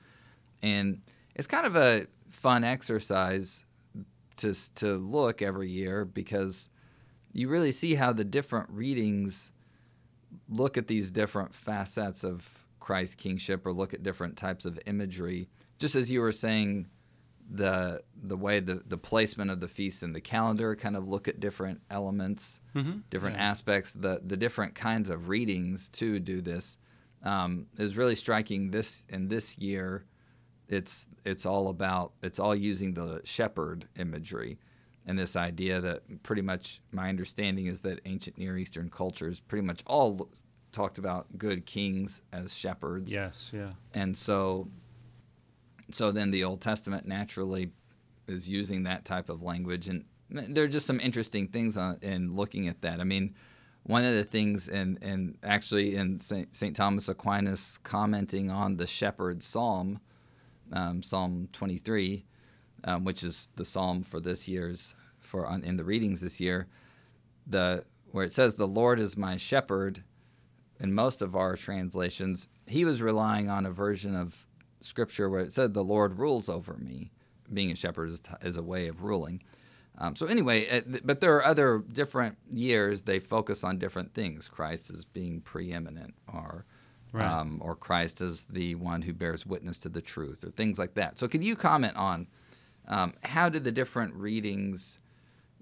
and 0.62 1.00
it's 1.34 1.46
kind 1.46 1.66
of 1.66 1.76
a 1.76 2.06
fun 2.28 2.64
exercise 2.64 3.64
to 4.36 4.54
to 4.74 4.96
look 4.96 5.42
every 5.42 5.70
year 5.70 6.04
because 6.04 6.68
you 7.32 7.48
really 7.48 7.72
see 7.72 7.94
how 7.94 8.12
the 8.12 8.24
different 8.24 8.68
readings 8.70 9.52
look 10.48 10.76
at 10.76 10.86
these 10.86 11.10
different 11.10 11.54
facets 11.54 12.24
of 12.24 12.64
Christ's 12.80 13.14
kingship 13.14 13.66
or 13.66 13.72
look 13.72 13.94
at 13.94 14.02
different 14.02 14.36
types 14.36 14.64
of 14.64 14.78
imagery, 14.86 15.48
just 15.78 15.96
as 15.96 16.10
you 16.10 16.20
were 16.20 16.32
saying, 16.32 16.86
the 17.50 18.02
the 18.22 18.36
way 18.36 18.60
the, 18.60 18.82
the 18.86 18.96
placement 18.96 19.50
of 19.50 19.60
the 19.60 19.68
feasts 19.68 20.02
in 20.02 20.12
the 20.12 20.20
calendar 20.20 20.74
kind 20.74 20.96
of 20.96 21.06
look 21.06 21.28
at 21.28 21.40
different 21.40 21.80
elements, 21.90 22.60
mm-hmm. 22.74 22.98
different 23.10 23.36
yeah. 23.36 23.44
aspects. 23.50 23.92
The 23.92 24.20
the 24.24 24.36
different 24.36 24.74
kinds 24.74 25.10
of 25.10 25.28
readings 25.28 25.88
too 25.88 26.20
do 26.20 26.40
this. 26.40 26.78
Um, 27.22 27.66
is 27.78 27.96
really 27.96 28.14
striking. 28.14 28.70
This 28.70 29.06
in 29.08 29.28
this 29.28 29.56
year, 29.58 30.04
it's 30.68 31.08
it's 31.24 31.46
all 31.46 31.68
about 31.68 32.12
it's 32.22 32.38
all 32.38 32.54
using 32.54 32.94
the 32.94 33.20
shepherd 33.24 33.88
imagery 33.98 34.58
and 35.06 35.18
this 35.18 35.36
idea 35.36 35.80
that 35.80 36.22
pretty 36.22 36.42
much 36.42 36.80
my 36.92 37.08
understanding 37.08 37.66
is 37.66 37.80
that 37.82 38.00
ancient 38.04 38.38
Near 38.38 38.56
Eastern 38.56 38.88
cultures 38.88 39.40
pretty 39.40 39.64
much 39.66 39.82
all 39.86 40.28
talked 40.72 40.98
about 40.98 41.38
good 41.38 41.66
kings 41.66 42.22
as 42.32 42.54
shepherds. 42.54 43.14
Yes, 43.14 43.50
yeah. 43.52 43.72
And 43.92 44.16
so 44.16 44.68
so 45.90 46.10
then 46.10 46.30
the 46.30 46.44
Old 46.44 46.60
Testament 46.60 47.06
naturally 47.06 47.70
is 48.26 48.48
using 48.48 48.84
that 48.84 49.04
type 49.04 49.28
of 49.28 49.42
language 49.42 49.88
and 49.88 50.04
there 50.30 50.64
are 50.64 50.68
just 50.68 50.86
some 50.86 51.00
interesting 51.00 51.48
things 51.48 51.76
on, 51.76 51.98
in 52.02 52.34
looking 52.34 52.68
at 52.68 52.80
that. 52.82 53.00
I 53.00 53.04
mean, 53.04 53.34
one 53.84 54.04
of 54.04 54.14
the 54.14 54.24
things, 54.24 54.68
and, 54.68 54.98
and 55.02 55.36
actually 55.42 55.96
in 55.96 56.18
St. 56.18 56.74
Thomas 56.74 57.08
Aquinas 57.08 57.78
commenting 57.78 58.50
on 58.50 58.76
the 58.76 58.86
shepherd 58.86 59.42
psalm, 59.42 60.00
um, 60.72 61.02
Psalm 61.02 61.48
23, 61.52 62.24
um, 62.84 63.04
which 63.04 63.22
is 63.24 63.48
the 63.56 63.64
psalm 63.64 64.02
for 64.02 64.20
this 64.20 64.46
year's 64.46 64.94
for 65.20 65.46
on, 65.46 65.64
in 65.64 65.76
the 65.76 65.84
readings 65.84 66.20
this 66.20 66.40
year, 66.40 66.68
the 67.46 67.84
where 68.12 68.24
it 68.24 68.32
says 68.32 68.54
the 68.54 68.68
Lord 68.68 69.00
is 69.00 69.16
my 69.16 69.36
shepherd. 69.36 70.04
In 70.80 70.92
most 70.92 71.22
of 71.22 71.36
our 71.36 71.56
translations, 71.56 72.48
he 72.66 72.84
was 72.84 73.00
relying 73.00 73.48
on 73.48 73.64
a 73.64 73.70
version 73.70 74.14
of 74.14 74.46
scripture 74.80 75.30
where 75.30 75.40
it 75.40 75.52
said 75.52 75.72
the 75.72 75.84
Lord 75.84 76.18
rules 76.18 76.48
over 76.48 76.74
me. 76.74 77.10
Being 77.52 77.70
a 77.70 77.76
shepherd 77.76 78.10
is, 78.10 78.22
is 78.42 78.56
a 78.56 78.62
way 78.62 78.88
of 78.88 79.02
ruling. 79.02 79.42
Um, 79.98 80.16
so 80.16 80.26
anyway, 80.26 80.82
but 81.04 81.20
there 81.20 81.36
are 81.36 81.44
other 81.44 81.78
different 81.92 82.36
years 82.50 83.02
they 83.02 83.20
focus 83.20 83.62
on 83.62 83.78
different 83.78 84.14
things. 84.14 84.48
Christ 84.48 84.90
as 84.90 85.04
being 85.04 85.40
preeminent, 85.40 86.14
or 86.32 86.64
right. 87.12 87.26
um, 87.26 87.60
or 87.64 87.76
Christ 87.76 88.20
as 88.20 88.44
the 88.44 88.74
one 88.74 89.02
who 89.02 89.12
bears 89.12 89.46
witness 89.46 89.78
to 89.78 89.88
the 89.88 90.02
truth, 90.02 90.42
or 90.42 90.50
things 90.50 90.78
like 90.78 90.94
that. 90.94 91.18
So 91.18 91.28
could 91.28 91.44
you 91.44 91.54
comment 91.54 91.96
on 91.96 92.26
um, 92.88 93.14
how 93.22 93.48
did 93.48 93.64
the 93.64 93.72
different 93.72 94.14
readings 94.14 94.98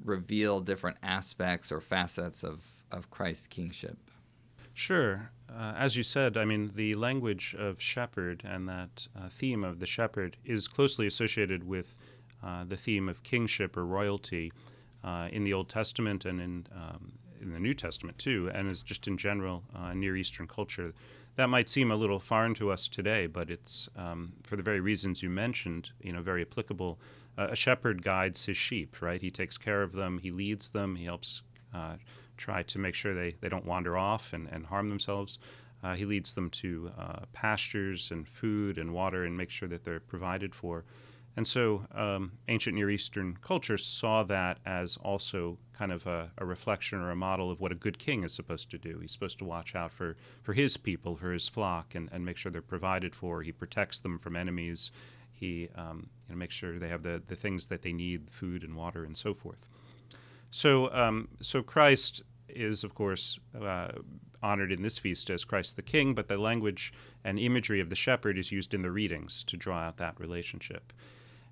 reveal 0.05 0.61
different 0.61 0.97
aspects 1.03 1.71
or 1.71 1.81
facets 1.81 2.43
of 2.43 2.85
of 2.91 3.11
Christ's 3.11 3.47
kingship? 3.47 3.97
Sure. 4.75 5.31
Uh, 5.49 5.75
as 5.77 5.97
you 5.97 6.03
said, 6.03 6.37
I 6.37 6.45
mean, 6.45 6.73
the 6.75 6.95
language 6.95 7.55
of 7.59 7.81
shepherd 7.81 8.43
and 8.45 8.69
that 8.69 9.07
uh, 9.15 9.29
theme 9.29 9.65
of 9.65 9.81
the 9.81 9.87
shepherd 9.87 10.37
is 10.45 10.67
closely 10.67 11.07
associated 11.07 11.65
with 11.65 11.97
uh, 12.43 12.65
the 12.65 12.77
theme 12.77 13.09
of 13.09 13.23
kingship 13.23 13.77
or 13.77 13.85
royalty 13.85 14.53
uh, 15.05 15.29
in 15.31 15.45
the 15.45 15.53
Old 15.53 15.69
Testament 15.69 16.25
and 16.25 16.41
in 16.41 16.67
um, 16.75 17.13
in 17.43 17.53
the 17.53 17.59
New 17.59 17.75
Testament 17.75 18.19
too, 18.19 18.51
and 18.55 18.71
is 18.71 18.83
just 18.83 19.07
in 19.07 19.19
general 19.19 19.63
uh, 19.75 19.93
Near 19.93 20.17
Eastern 20.17 20.47
culture. 20.47 20.95
That 21.37 21.49
might 21.49 21.69
seem 21.69 21.91
a 21.91 21.97
little 21.97 22.19
foreign 22.19 22.55
to 22.55 22.71
us 22.71 22.89
today, 22.89 23.27
but 23.27 23.51
it's 23.51 23.89
um, 23.97 24.35
for 24.45 24.57
the 24.57 24.63
very 24.63 24.81
reasons 24.81 25.23
you 25.23 25.31
mentioned. 25.31 25.91
You 26.01 26.13
know, 26.13 26.23
very 26.23 26.43
applicable. 26.43 26.99
Uh, 27.37 27.49
a 27.51 27.57
shepherd 27.57 28.03
guides 28.03 28.45
his 28.45 28.57
sheep, 28.57 29.01
right? 29.01 29.21
He 29.21 29.31
takes 29.31 29.57
care 29.59 29.83
of 29.83 29.93
them, 29.93 30.19
he 30.19 30.31
leads 30.31 30.71
them, 30.71 30.97
he 30.97 31.05
helps 31.05 31.43
uh, 31.75 31.97
try 32.37 32.63
to 32.63 32.79
make 32.79 32.95
sure 32.95 33.15
they, 33.15 33.37
they 33.41 33.49
don't 33.49 33.65
wander 33.65 33.97
off 33.97 34.33
and, 34.33 34.49
and 34.49 34.67
harm 34.67 34.89
themselves. 34.91 35.39
Uh, 35.83 35.95
he 35.95 36.05
leads 36.05 36.35
them 36.35 36.49
to 36.51 36.93
pastures 37.33 38.11
and 38.13 38.29
food 38.29 38.79
and 38.79 38.93
water 38.93 39.25
and 39.25 39.37
makes 39.37 39.53
sure 39.53 39.69
that 39.69 39.83
they're 39.83 39.99
provided 39.99 40.55
for. 40.55 40.85
And 41.37 41.47
so 41.49 41.87
um, 41.95 42.33
ancient 42.49 42.77
Near 42.77 42.91
Eastern 42.91 43.39
culture 43.41 43.79
saw 43.79 44.23
that 44.25 44.59
as 44.67 44.99
also 44.99 45.59
kind 45.73 45.91
of 45.91 46.07
a, 46.07 46.31
a, 46.37 46.45
reflection 46.45 47.01
or 47.01 47.11
a 47.11 47.17
model 47.17 47.51
of 47.51 47.59
what 47.59 47.73
a 47.73 47.75
good 47.75 47.99
king 47.99 48.23
is 48.23 48.35
supposed 48.35 48.71
to 48.71 48.79
do. 48.79 48.99
He's 49.01 49.13
supposed 49.13 49.39
to 49.39 49.45
watch 49.45 49.75
out 49.75 49.93
for, 49.93 50.17
for 50.43 50.53
his 50.53 50.77
people, 50.77 51.17
for 51.17 51.33
his 51.33 51.49
flock, 51.49 51.95
and, 51.95 52.11
and 52.13 52.25
make 52.25 52.37
sure 52.37 52.53
they're 52.53 52.61
provided 52.61 53.15
for. 53.15 53.43
He 53.43 53.51
protects 53.51 53.99
them 53.99 54.19
from 54.19 54.37
enemies. 54.37 54.91
He 55.31 55.71
um, 55.75 56.11
you 56.29 56.35
know, 56.35 56.39
makes 56.39 56.55
sure 56.55 56.79
they 56.79 56.89
have 56.89 57.03
the, 57.03 57.23
the 57.27 57.35
things 57.35 57.69
that 57.69 57.83
they 57.83 57.95
need 57.95 58.31
food 58.31 58.63
and 58.63 58.77
water 58.77 59.03
and 59.03 59.17
so 59.17 59.33
forth. 59.33 59.67
So, 60.51 60.93
um, 60.93 61.29
so 61.41 61.63
Christ 61.63 62.23
is, 62.47 62.85
of 62.85 62.95
course, 62.95 63.41
uh, 63.59 63.93
honored 64.43 64.71
in 64.71 64.83
this 64.83 64.99
feast 64.99 65.31
as 65.31 65.45
Christ 65.45 65.77
the 65.77 65.83
King, 65.83 66.15
but 66.15 66.29
the 66.29 66.37
language 66.37 66.93
and 67.25 67.39
imagery 67.39 67.81
of 67.81 67.89
the 67.89 67.97
shepherd 67.97 68.37
is 68.37 68.53
used 68.53 68.75
in 68.75 68.83
the 68.83 68.91
readings 68.91 69.43
to 69.45 69.57
draw 69.57 69.79
out 69.79 69.97
that 69.97 70.21
relationship. 70.21 70.93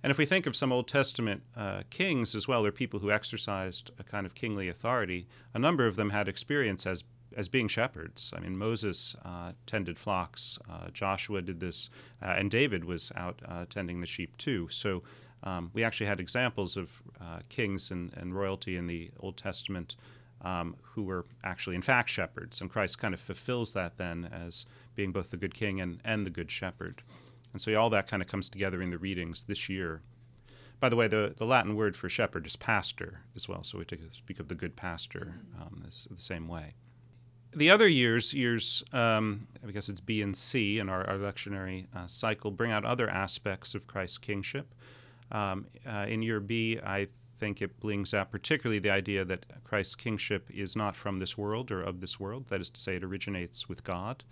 And 0.02 0.10
if 0.10 0.18
we 0.18 0.26
think 0.26 0.46
of 0.46 0.56
some 0.56 0.72
Old 0.72 0.88
Testament 0.88 1.42
uh, 1.56 1.82
kings 1.90 2.34
as 2.34 2.48
well, 2.48 2.64
or 2.64 2.72
people 2.72 3.00
who 3.00 3.10
exercised 3.10 3.90
a 3.98 4.04
kind 4.04 4.24
of 4.24 4.34
kingly 4.34 4.68
authority, 4.68 5.26
a 5.52 5.58
number 5.58 5.86
of 5.86 5.96
them 5.96 6.10
had 6.10 6.28
experience 6.28 6.86
as 6.86 7.04
as 7.36 7.48
being 7.48 7.68
shepherds. 7.68 8.32
I 8.36 8.40
mean, 8.40 8.58
Moses 8.58 9.14
uh, 9.24 9.52
tended 9.64 9.98
flocks, 9.98 10.58
uh, 10.68 10.90
Joshua 10.92 11.42
did 11.42 11.60
this, 11.60 11.88
uh, 12.20 12.34
and 12.36 12.50
David 12.50 12.84
was 12.84 13.12
out 13.14 13.40
uh, 13.46 13.66
tending 13.70 14.00
the 14.00 14.06
sheep 14.06 14.36
too. 14.36 14.68
So 14.68 15.04
um, 15.44 15.70
we 15.72 15.84
actually 15.84 16.06
had 16.06 16.20
examples 16.20 16.76
of 16.76 16.90
uh, 17.20 17.40
kings 17.48 17.90
and, 17.92 18.12
and 18.16 18.34
royalty 18.34 18.76
in 18.76 18.88
the 18.88 19.10
Old 19.20 19.36
Testament 19.36 19.96
um, 20.42 20.76
who 20.82 21.02
were 21.02 21.24
actually, 21.44 21.76
in 21.76 21.82
fact, 21.82 22.10
shepherds. 22.10 22.60
And 22.60 22.70
Christ 22.70 22.98
kind 22.98 23.14
of 23.14 23.20
fulfills 23.20 23.72
that 23.74 23.96
then 23.96 24.28
as 24.32 24.66
being 24.94 25.12
both 25.12 25.30
the 25.30 25.36
good 25.36 25.54
king 25.54 25.80
and, 25.80 26.00
and 26.04 26.26
the 26.26 26.30
good 26.30 26.50
shepherd. 26.50 27.02
And 27.52 27.60
so 27.60 27.74
all 27.74 27.90
that 27.90 28.08
kind 28.08 28.22
of 28.22 28.28
comes 28.28 28.48
together 28.48 28.80
in 28.82 28.90
the 28.90 28.98
readings 28.98 29.44
this 29.44 29.68
year. 29.68 30.02
By 30.78 30.88
the 30.88 30.96
way, 30.96 31.08
the, 31.08 31.34
the 31.36 31.44
Latin 31.44 31.76
word 31.76 31.96
for 31.96 32.08
shepherd 32.08 32.46
is 32.46 32.56
pastor 32.56 33.20
as 33.36 33.48
well, 33.48 33.62
so 33.62 33.78
we 33.78 33.84
speak 34.12 34.40
of 34.40 34.48
the 34.48 34.54
good 34.54 34.76
pastor 34.76 35.40
um, 35.60 35.82
this, 35.84 36.08
the 36.10 36.20
same 36.20 36.48
way. 36.48 36.74
The 37.52 37.68
other 37.68 37.88
years, 37.88 38.32
years 38.32 38.84
um, 38.92 39.48
I 39.66 39.72
guess 39.72 39.88
it's 39.88 40.00
B 40.00 40.22
and 40.22 40.36
C 40.36 40.78
in 40.78 40.88
our, 40.88 41.06
our 41.06 41.16
lectionary 41.16 41.86
uh, 41.94 42.06
cycle, 42.06 42.50
bring 42.50 42.70
out 42.70 42.84
other 42.84 43.10
aspects 43.10 43.74
of 43.74 43.86
Christ's 43.86 44.18
kingship. 44.18 44.74
Um, 45.32 45.66
uh, 45.86 46.06
in 46.08 46.22
year 46.22 46.40
B, 46.40 46.78
I 46.82 47.08
think 47.38 47.60
it 47.60 47.80
brings 47.80 48.14
out 48.14 48.30
particularly 48.30 48.78
the 48.78 48.90
idea 48.90 49.24
that 49.24 49.64
Christ's 49.64 49.96
kingship 49.96 50.48
is 50.50 50.76
not 50.76 50.96
from 50.96 51.18
this 51.18 51.36
world 51.36 51.70
or 51.70 51.82
of 51.82 52.00
this 52.00 52.20
world. 52.20 52.46
That 52.48 52.60
is 52.60 52.70
to 52.70 52.80
say, 52.80 52.96
it 52.96 53.04
originates 53.04 53.68
with 53.68 53.82
God. 53.82 54.22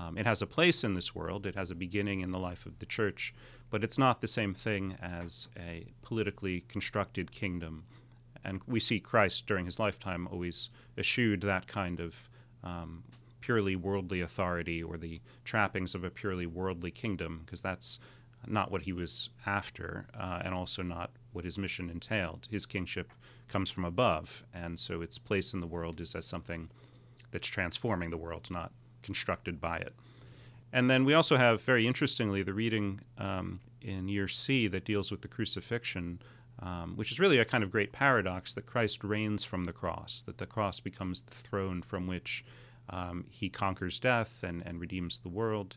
Um, 0.00 0.16
it 0.16 0.26
has 0.26 0.40
a 0.40 0.46
place 0.46 0.82
in 0.84 0.94
this 0.94 1.14
world, 1.14 1.46
it 1.46 1.56
has 1.56 1.70
a 1.70 1.74
beginning 1.74 2.20
in 2.20 2.30
the 2.30 2.38
life 2.38 2.64
of 2.66 2.78
the 2.78 2.86
church, 2.86 3.34
but 3.70 3.84
it's 3.84 3.98
not 3.98 4.20
the 4.20 4.26
same 4.26 4.54
thing 4.54 4.96
as 5.02 5.48
a 5.58 5.86
politically 6.02 6.64
constructed 6.68 7.30
kingdom. 7.30 7.84
And 8.44 8.62
we 8.66 8.80
see 8.80 9.00
Christ 9.00 9.46
during 9.46 9.66
his 9.66 9.78
lifetime 9.78 10.26
always 10.26 10.70
eschewed 10.96 11.42
that 11.42 11.66
kind 11.66 12.00
of 12.00 12.30
um, 12.64 13.04
purely 13.40 13.76
worldly 13.76 14.20
authority 14.20 14.82
or 14.82 14.96
the 14.96 15.20
trappings 15.44 15.94
of 15.94 16.04
a 16.04 16.10
purely 16.10 16.46
worldly 16.46 16.90
kingdom, 16.90 17.42
because 17.44 17.60
that's 17.60 17.98
not 18.46 18.70
what 18.70 18.82
he 18.82 18.92
was 18.92 19.28
after, 19.44 20.06
uh, 20.18 20.40
and 20.44 20.54
also 20.54 20.82
not 20.82 21.10
what 21.32 21.44
his 21.44 21.58
mission 21.58 21.90
entailed. 21.90 22.48
His 22.50 22.64
kingship 22.64 23.12
comes 23.48 23.70
from 23.70 23.84
above, 23.84 24.44
and 24.54 24.78
so 24.78 25.02
its 25.02 25.18
place 25.18 25.52
in 25.52 25.60
the 25.60 25.66
world 25.66 26.00
is 26.00 26.14
as 26.14 26.24
something 26.24 26.70
that's 27.32 27.48
transforming 27.48 28.10
the 28.10 28.16
world, 28.16 28.48
not 28.50 28.72
constructed 29.02 29.60
by 29.60 29.78
it. 29.78 29.94
And 30.72 30.88
then 30.88 31.04
we 31.04 31.14
also 31.14 31.36
have, 31.36 31.62
very 31.62 31.86
interestingly, 31.86 32.42
the 32.42 32.54
reading 32.54 33.00
um, 33.18 33.60
in 33.82 34.08
year 34.08 34.28
C 34.28 34.68
that 34.68 34.84
deals 34.84 35.10
with 35.10 35.22
the 35.22 35.28
crucifixion, 35.28 36.22
um, 36.60 36.96
which 36.96 37.10
is 37.10 37.18
really 37.18 37.38
a 37.38 37.44
kind 37.44 37.64
of 37.64 37.70
great 37.70 37.92
paradox 37.92 38.54
that 38.54 38.66
Christ 38.66 39.02
reigns 39.02 39.44
from 39.44 39.64
the 39.64 39.72
cross, 39.72 40.22
that 40.22 40.38
the 40.38 40.46
cross 40.46 40.78
becomes 40.80 41.22
the 41.22 41.34
throne 41.34 41.82
from 41.82 42.06
which 42.06 42.44
um, 42.88 43.24
he 43.30 43.48
conquers 43.48 43.98
death 43.98 44.44
and, 44.44 44.62
and 44.64 44.80
redeems 44.80 45.18
the 45.18 45.28
world. 45.28 45.76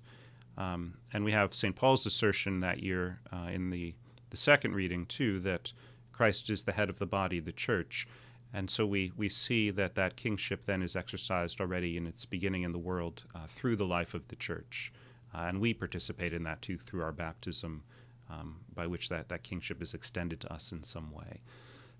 Um, 0.57 0.95
and 1.11 1.23
we 1.23 1.31
have 1.31 1.55
St. 1.55 1.75
Paul's 1.75 2.05
assertion 2.05 2.59
that 2.59 2.83
year 2.83 3.19
uh, 3.31 3.49
in 3.51 3.71
the, 3.71 3.95
the 4.29 4.37
second 4.37 4.75
reading, 4.75 5.05
too, 5.05 5.39
that 5.39 5.73
Christ 6.11 6.49
is 6.49 6.63
the 6.63 6.73
head 6.73 6.89
of 6.89 6.99
the 6.99 7.07
body, 7.07 7.39
the 7.39 7.51
church. 7.51 8.07
And 8.53 8.69
so 8.69 8.85
we, 8.85 9.11
we 9.17 9.29
see 9.29 9.71
that 9.71 9.95
that 9.95 10.15
kingship 10.15 10.65
then 10.65 10.83
is 10.83 10.95
exercised 10.95 11.59
already 11.59 11.97
in 11.97 12.05
its 12.05 12.23
beginning 12.25 12.61
in 12.61 12.71
the 12.71 12.77
world 12.77 13.23
uh, 13.33 13.47
through 13.47 13.77
the 13.77 13.85
life 13.85 14.13
of 14.13 14.27
the 14.27 14.35
church. 14.35 14.93
Uh, 15.33 15.45
and 15.47 15.59
we 15.59 15.73
participate 15.73 16.33
in 16.33 16.43
that 16.43 16.61
too 16.61 16.77
through 16.77 17.01
our 17.01 17.11
baptism, 17.11 17.83
um, 18.29 18.59
by 18.73 18.85
which 18.85 19.09
that, 19.09 19.29
that 19.29 19.41
kingship 19.41 19.81
is 19.81 19.95
extended 19.95 20.39
to 20.41 20.53
us 20.53 20.71
in 20.71 20.83
some 20.83 21.11
way. 21.11 21.41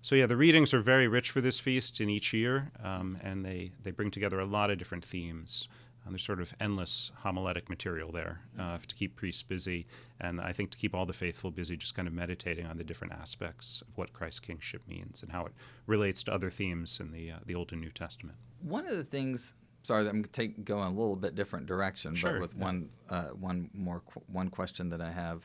So, 0.00 0.14
yeah, 0.14 0.26
the 0.26 0.36
readings 0.36 0.74
are 0.74 0.80
very 0.80 1.08
rich 1.08 1.30
for 1.30 1.40
this 1.40 1.58
feast 1.58 2.00
in 2.00 2.10
each 2.10 2.34
year, 2.34 2.70
um, 2.82 3.16
and 3.22 3.44
they, 3.44 3.72
they 3.82 3.90
bring 3.90 4.10
together 4.10 4.38
a 4.38 4.44
lot 4.44 4.70
of 4.70 4.78
different 4.78 5.04
themes. 5.04 5.66
Um, 6.06 6.12
there's 6.12 6.24
sort 6.24 6.40
of 6.40 6.52
endless 6.60 7.10
homiletic 7.24 7.68
material 7.68 8.12
there 8.12 8.40
uh, 8.58 8.78
to 8.86 8.94
keep 8.94 9.16
priests 9.16 9.42
busy, 9.42 9.86
and 10.20 10.40
I 10.40 10.52
think 10.52 10.70
to 10.72 10.78
keep 10.78 10.94
all 10.94 11.06
the 11.06 11.14
faithful 11.14 11.50
busy, 11.50 11.76
just 11.76 11.94
kind 11.94 12.06
of 12.06 12.12
meditating 12.12 12.66
on 12.66 12.76
the 12.76 12.84
different 12.84 13.14
aspects 13.14 13.82
of 13.88 13.96
what 13.96 14.12
Christ's 14.12 14.40
kingship 14.40 14.82
means 14.86 15.22
and 15.22 15.32
how 15.32 15.46
it 15.46 15.52
relates 15.86 16.22
to 16.24 16.34
other 16.34 16.50
themes 16.50 17.00
in 17.00 17.10
the 17.10 17.32
uh, 17.32 17.36
the 17.46 17.54
Old 17.54 17.72
and 17.72 17.80
New 17.80 17.90
Testament. 17.90 18.36
One 18.60 18.86
of 18.86 18.96
the 18.96 19.04
things, 19.04 19.54
sorry, 19.82 20.06
I'm 20.08 20.24
take 20.24 20.64
going 20.64 20.86
a 20.86 20.90
little 20.90 21.16
bit 21.16 21.34
different 21.34 21.66
direction, 21.66 22.14
sure, 22.14 22.32
but 22.32 22.40
with 22.40 22.54
yeah. 22.56 22.64
one 22.64 22.88
uh, 23.08 23.28
one 23.28 23.70
more 23.72 24.00
qu- 24.00 24.22
one 24.26 24.50
question 24.50 24.90
that 24.90 25.00
I 25.00 25.10
have 25.10 25.42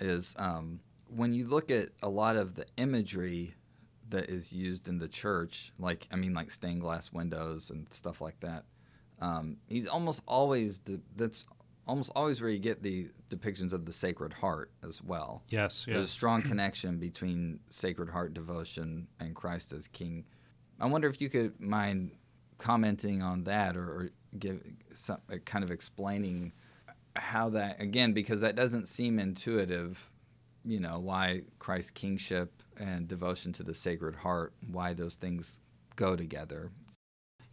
is 0.00 0.34
um, 0.38 0.80
when 1.08 1.32
you 1.32 1.46
look 1.46 1.70
at 1.70 1.90
a 2.02 2.08
lot 2.08 2.36
of 2.36 2.54
the 2.54 2.66
imagery 2.76 3.54
that 4.10 4.28
is 4.28 4.52
used 4.52 4.88
in 4.88 4.98
the 4.98 5.08
church, 5.08 5.72
like 5.78 6.08
I 6.10 6.16
mean, 6.16 6.34
like 6.34 6.50
stained 6.50 6.80
glass 6.80 7.12
windows 7.12 7.70
and 7.70 7.86
stuff 7.92 8.20
like 8.20 8.40
that 8.40 8.64
um, 9.20 9.56
he's 9.68 9.86
almost 9.86 10.22
always 10.26 10.78
de- 10.78 11.00
that's 11.16 11.44
almost 11.86 12.12
always 12.14 12.40
where 12.40 12.50
you 12.50 12.58
get 12.58 12.82
the 12.82 13.08
depictions 13.30 13.72
of 13.72 13.86
the 13.86 13.92
Sacred 13.92 14.32
Heart 14.32 14.70
as 14.86 15.02
well. 15.02 15.42
Yes, 15.48 15.84
yes. 15.86 15.94
There's 15.94 16.04
a 16.04 16.08
strong 16.08 16.42
connection 16.42 16.98
between 16.98 17.60
Sacred 17.70 18.10
Heart 18.10 18.34
devotion 18.34 19.08
and 19.18 19.34
Christ 19.34 19.72
as 19.72 19.88
King. 19.88 20.24
I 20.78 20.86
wonder 20.86 21.08
if 21.08 21.20
you 21.20 21.28
could 21.28 21.58
mind 21.60 22.12
commenting 22.58 23.22
on 23.22 23.44
that 23.44 23.76
or, 23.76 23.84
or 23.84 24.10
give 24.38 24.62
some 24.92 25.18
uh, 25.32 25.36
kind 25.44 25.64
of 25.64 25.70
explaining 25.70 26.52
how 27.16 27.48
that 27.50 27.80
again 27.80 28.12
because 28.12 28.42
that 28.42 28.54
doesn't 28.54 28.86
seem 28.86 29.18
intuitive. 29.18 30.10
You 30.64 30.80
know 30.80 30.98
why 30.98 31.42
Christ's 31.58 31.90
kingship 31.92 32.62
and 32.76 33.08
devotion 33.08 33.52
to 33.54 33.62
the 33.62 33.74
Sacred 33.74 34.14
Heart, 34.16 34.52
why 34.70 34.92
those 34.92 35.16
things 35.16 35.60
go 35.96 36.14
together. 36.14 36.70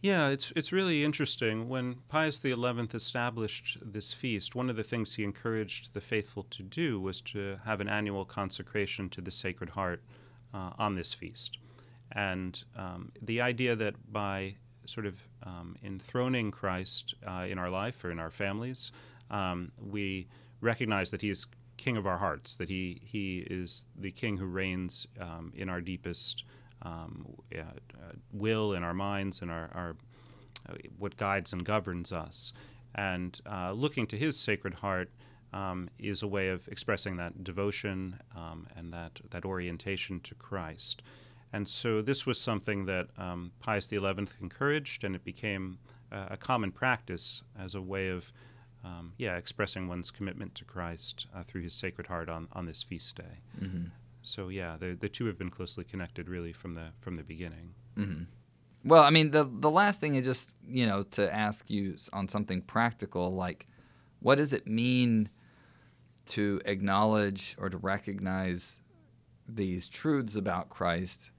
Yeah, 0.00 0.28
it's 0.28 0.52
it's 0.54 0.72
really 0.72 1.04
interesting. 1.04 1.68
When 1.68 1.96
Pius 2.08 2.40
XI 2.40 2.54
established 2.94 3.78
this 3.80 4.12
feast, 4.12 4.54
one 4.54 4.68
of 4.70 4.76
the 4.76 4.84
things 4.84 5.14
he 5.14 5.24
encouraged 5.24 5.94
the 5.94 6.00
faithful 6.00 6.44
to 6.44 6.62
do 6.62 7.00
was 7.00 7.20
to 7.22 7.58
have 7.64 7.80
an 7.80 7.88
annual 7.88 8.24
consecration 8.24 9.08
to 9.10 9.20
the 9.20 9.30
Sacred 9.30 9.70
Heart 9.70 10.02
uh, 10.52 10.72
on 10.78 10.94
this 10.94 11.14
feast, 11.14 11.58
and 12.12 12.62
um, 12.76 13.12
the 13.22 13.40
idea 13.40 13.74
that 13.74 14.12
by 14.12 14.56
sort 14.84 15.06
of 15.06 15.16
um, 15.42 15.76
enthroning 15.82 16.50
Christ 16.50 17.14
uh, 17.26 17.46
in 17.48 17.58
our 17.58 17.70
life 17.70 18.04
or 18.04 18.10
in 18.10 18.20
our 18.20 18.30
families, 18.30 18.92
um, 19.30 19.72
we 19.80 20.28
recognize 20.60 21.10
that 21.10 21.22
He 21.22 21.30
is 21.30 21.46
King 21.78 21.96
of 21.96 22.06
our 22.06 22.18
hearts, 22.18 22.56
that 22.56 22.68
He 22.68 23.00
He 23.02 23.38
is 23.38 23.86
the 23.98 24.10
King 24.10 24.36
who 24.36 24.46
reigns 24.46 25.06
um, 25.20 25.52
in 25.56 25.68
our 25.70 25.80
deepest 25.80 26.44
um, 26.82 27.26
uh, 27.56 27.62
will 28.32 28.72
in 28.72 28.82
our 28.82 28.94
minds 28.94 29.40
and 29.42 29.50
our, 29.50 29.70
our 29.74 29.96
uh, 30.68 30.74
what 30.98 31.16
guides 31.16 31.52
and 31.52 31.64
governs 31.64 32.12
us. 32.12 32.52
And 32.94 33.38
uh, 33.50 33.72
looking 33.72 34.06
to 34.08 34.16
His 34.16 34.38
Sacred 34.38 34.74
Heart 34.74 35.10
um, 35.52 35.88
is 35.98 36.22
a 36.22 36.26
way 36.26 36.48
of 36.48 36.66
expressing 36.68 37.16
that 37.16 37.44
devotion 37.44 38.20
um, 38.34 38.66
and 38.76 38.92
that 38.92 39.20
that 39.30 39.44
orientation 39.44 40.20
to 40.20 40.34
Christ. 40.34 41.02
And 41.52 41.68
so 41.68 42.02
this 42.02 42.26
was 42.26 42.40
something 42.40 42.86
that 42.86 43.08
um, 43.16 43.52
Pius 43.60 43.88
XI 43.88 43.98
encouraged, 44.40 45.04
and 45.04 45.14
it 45.14 45.24
became 45.24 45.78
uh, 46.10 46.26
a 46.30 46.36
common 46.36 46.72
practice 46.72 47.42
as 47.58 47.74
a 47.74 47.80
way 47.80 48.08
of, 48.08 48.32
um, 48.84 49.12
yeah, 49.16 49.36
expressing 49.36 49.88
one's 49.88 50.10
commitment 50.10 50.54
to 50.56 50.64
Christ 50.64 51.26
uh, 51.34 51.42
through 51.42 51.62
His 51.62 51.74
Sacred 51.74 52.08
Heart 52.08 52.28
on, 52.28 52.48
on 52.52 52.66
this 52.66 52.82
feast 52.82 53.16
day. 53.16 53.40
Mm-hmm. 53.60 53.86
So 54.26 54.48
yeah, 54.48 54.76
the 54.76 54.96
the 54.98 55.08
two 55.08 55.26
have 55.26 55.38
been 55.38 55.50
closely 55.50 55.84
connected 55.84 56.28
really 56.28 56.52
from 56.52 56.74
the 56.74 56.88
from 56.96 57.16
the 57.16 57.22
beginning. 57.22 57.74
Mm-hmm. 57.96 58.24
Well, 58.84 59.04
I 59.04 59.10
mean, 59.10 59.30
the 59.30 59.44
the 59.44 59.70
last 59.70 60.00
thing 60.00 60.16
is 60.16 60.26
just 60.26 60.52
you 60.66 60.86
know 60.86 61.04
to 61.12 61.32
ask 61.32 61.70
you 61.70 61.96
on 62.12 62.26
something 62.26 62.60
practical, 62.62 63.32
like 63.32 63.68
what 64.20 64.38
does 64.38 64.52
it 64.52 64.66
mean 64.66 65.28
to 66.26 66.60
acknowledge 66.64 67.56
or 67.60 67.68
to 67.68 67.78
recognize 67.78 68.80
these 69.48 69.86
truths 69.86 70.34
about 70.34 70.70
Christ? 70.70 71.30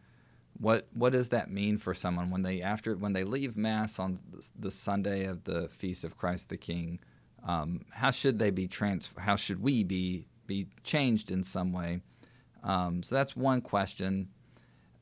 What 0.57 0.87
what 0.93 1.11
does 1.11 1.29
that 1.29 1.51
mean 1.51 1.77
for 1.77 1.93
someone 1.93 2.31
when 2.31 2.41
they 2.41 2.61
after 2.61 2.95
when 2.95 3.11
they 3.11 3.25
leave 3.25 3.57
mass 3.57 3.99
on 3.99 4.15
the 4.57 4.71
Sunday 4.71 5.25
of 5.25 5.43
the 5.43 5.67
feast 5.67 6.05
of 6.05 6.15
Christ 6.15 6.47
the 6.47 6.57
King? 6.57 6.99
Um, 7.45 7.85
how 7.91 8.11
should 8.11 8.39
they 8.39 8.49
be 8.49 8.69
trans? 8.69 9.13
How 9.17 9.35
should 9.35 9.61
we 9.61 9.83
be 9.83 10.29
be 10.47 10.67
changed 10.83 11.31
in 11.31 11.43
some 11.43 11.73
way? 11.73 12.01
Um, 12.63 13.03
so 13.03 13.15
that's 13.15 13.35
one 13.35 13.61
question. 13.61 14.29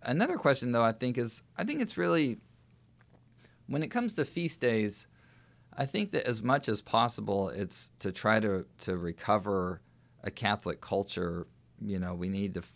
Another 0.02 0.38
question, 0.38 0.72
though, 0.72 0.84
I 0.84 0.92
think 0.92 1.18
is 1.18 1.42
I 1.58 1.64
think 1.64 1.82
it's 1.82 1.98
really 1.98 2.38
when 3.68 3.84
it 3.84 3.88
comes 3.88 4.14
to 4.16 4.26
feast 4.26 4.62
days, 4.62 5.08
I 5.78 5.86
think 5.86 6.12
that 6.12 6.28
as 6.28 6.42
much 6.42 6.70
as 6.70 6.82
possible, 6.82 7.50
it's 7.50 7.92
to 8.00 8.12
try 8.12 8.40
to 8.40 8.66
to 8.80 8.98
recover 8.98 9.82
a 10.24 10.32
Catholic 10.32 10.82
culture. 10.82 11.48
You 11.82 12.00
know, 12.00 12.14
we 12.14 12.30
need 12.30 12.54
to 12.54 12.62
f- 12.62 12.74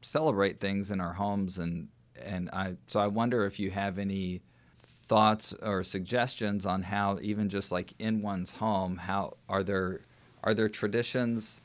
celebrate 0.00 0.60
things 0.60 0.90
in 0.90 1.00
our 1.00 1.12
homes, 1.12 1.58
and 1.58 1.88
and 2.22 2.50
I 2.50 2.76
so 2.86 3.00
I 3.00 3.08
wonder 3.08 3.44
if 3.44 3.58
you 3.58 3.70
have 3.70 3.98
any 3.98 4.42
thoughts 4.82 5.52
or 5.60 5.82
suggestions 5.82 6.64
on 6.64 6.82
how 6.82 7.18
even 7.20 7.48
just 7.48 7.72
like 7.72 7.92
in 7.98 8.22
one's 8.22 8.50
home, 8.50 8.96
how 8.96 9.36
are 9.48 9.62
there 9.62 10.02
are 10.44 10.54
there 10.54 10.68
traditions 10.68 11.60